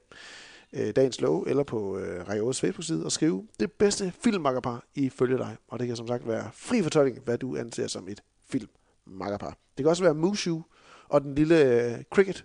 øh, 0.73 0.97
dagens 0.97 1.21
love, 1.21 1.49
eller 1.49 1.63
på 1.63 1.99
øh, 1.99 2.29
Radio 2.29 2.53
Facebook-side 2.53 3.05
og 3.05 3.13
skrive 3.13 3.47
det 3.61 3.73
bedste 3.73 4.13
filmmakkerpar 4.25 4.85
ifølge 4.95 5.39
dig. 5.39 5.57
Og 5.69 5.79
det 5.79 5.87
kan 5.87 5.97
som 5.97 6.09
sagt 6.09 6.29
være 6.29 6.51
fri 6.53 6.83
fortolkning, 6.83 7.25
hvad 7.25 7.39
du 7.39 7.57
anser 7.57 7.87
som 7.87 8.09
et 8.09 8.23
filmmakkerpar. 8.51 9.57
Det 9.77 9.85
kan 9.85 9.87
også 9.87 10.03
være 10.03 10.15
Mushu 10.15 10.63
og 11.09 11.21
den 11.21 11.35
lille 11.35 11.65
øh, 11.65 12.03
Cricket 12.15 12.45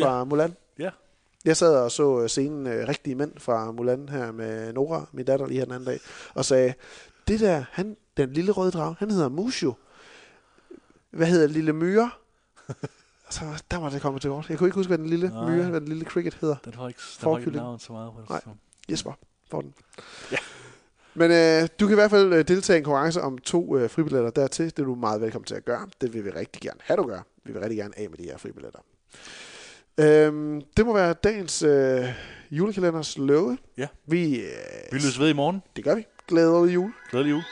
fra 0.00 0.18
ja. 0.18 0.24
Mulan. 0.24 0.54
Ja. 0.78 0.90
Jeg 1.44 1.56
sad 1.56 1.76
og 1.76 1.90
så 1.90 2.20
øh, 2.20 2.28
scenen 2.28 2.66
øh, 2.66 2.88
Rigtige 2.88 3.14
Mænd 3.14 3.32
fra 3.38 3.72
Mulan 3.72 4.08
her 4.08 4.32
med 4.32 4.72
Nora, 4.72 5.06
min 5.12 5.24
datter, 5.24 5.46
lige 5.46 5.58
her 5.58 5.64
den 5.64 5.74
anden 5.74 5.86
dag, 5.86 6.00
og 6.34 6.44
sagde, 6.44 6.74
det 7.28 7.40
der, 7.40 7.64
han, 7.70 7.96
den 8.16 8.32
lille 8.32 8.52
røde 8.52 8.70
drag, 8.70 8.94
han 8.98 9.10
hedder 9.10 9.28
Mushu. 9.28 9.74
Hvad 11.10 11.26
hedder 11.26 11.46
lille 11.46 11.72
myre? 11.72 12.10
så 13.30 13.62
der 13.70 13.76
var 13.76 13.90
det 13.90 14.02
kommet 14.02 14.22
til 14.22 14.30
kort. 14.30 14.50
Jeg 14.50 14.58
kunne 14.58 14.68
ikke 14.68 14.74
huske, 14.74 14.88
hvad 14.88 14.98
den 14.98 15.06
lille 15.06 15.28
Nej. 15.28 15.50
myre, 15.50 15.70
hvad 15.70 15.80
den 15.80 15.88
lille 15.88 16.04
cricket 16.04 16.34
hedder. 16.34 16.56
Den 16.64 16.74
har 16.74 16.88
ikke, 16.88 17.00
den 17.20 17.30
har 17.30 17.38
ikke 17.38 17.50
navn 17.50 17.78
så 17.78 17.92
meget 17.92 18.12
på 18.12 18.20
det. 18.20 18.30
Nej. 18.30 18.40
så. 18.44 18.50
Jesper 18.90 19.12
får 19.50 19.60
den. 19.60 19.74
Ja. 20.32 20.36
Men 21.14 21.30
øh, 21.30 21.68
du 21.80 21.86
kan 21.86 21.94
i 21.94 22.00
hvert 22.00 22.10
fald 22.10 22.32
øh, 22.32 22.48
deltage 22.48 22.76
i 22.76 22.78
en 22.78 22.84
konkurrence 22.84 23.20
om 23.22 23.38
to 23.38 23.76
øh, 23.76 23.90
fribilletter 23.90 24.30
dertil. 24.30 24.64
Det 24.64 24.78
er 24.78 24.84
du 24.84 24.94
meget 24.94 25.20
velkommen 25.20 25.46
til 25.46 25.54
at 25.54 25.64
gøre. 25.64 25.88
Det 26.00 26.14
vil 26.14 26.24
vi 26.24 26.30
rigtig 26.30 26.62
gerne 26.62 26.80
have, 26.82 26.96
du 26.96 27.02
gør. 27.02 27.20
Vi 27.44 27.52
vil 27.52 27.60
rigtig 27.60 27.78
gerne 27.78 27.98
af 27.98 28.10
med 28.10 28.18
de 28.18 28.22
her 28.24 28.38
fribilletter. 28.38 28.80
Øhm, 30.00 30.62
det 30.76 30.86
må 30.86 30.94
være 30.94 31.12
dagens 31.12 31.62
øh, 31.62 32.04
julekalenders 32.50 33.18
love. 33.18 33.58
Ja. 33.76 33.86
Vi, 34.06 34.40
øh, 34.40 34.46
Vi 34.92 34.96
løses 34.96 35.20
ved 35.20 35.28
i 35.28 35.32
morgen. 35.32 35.62
det 35.76 35.84
gør 35.84 35.94
vi. 35.94 36.06
Glædelig 36.28 36.74
jul. 36.74 36.92
Glædelig 37.10 37.30
jul. 37.30 37.42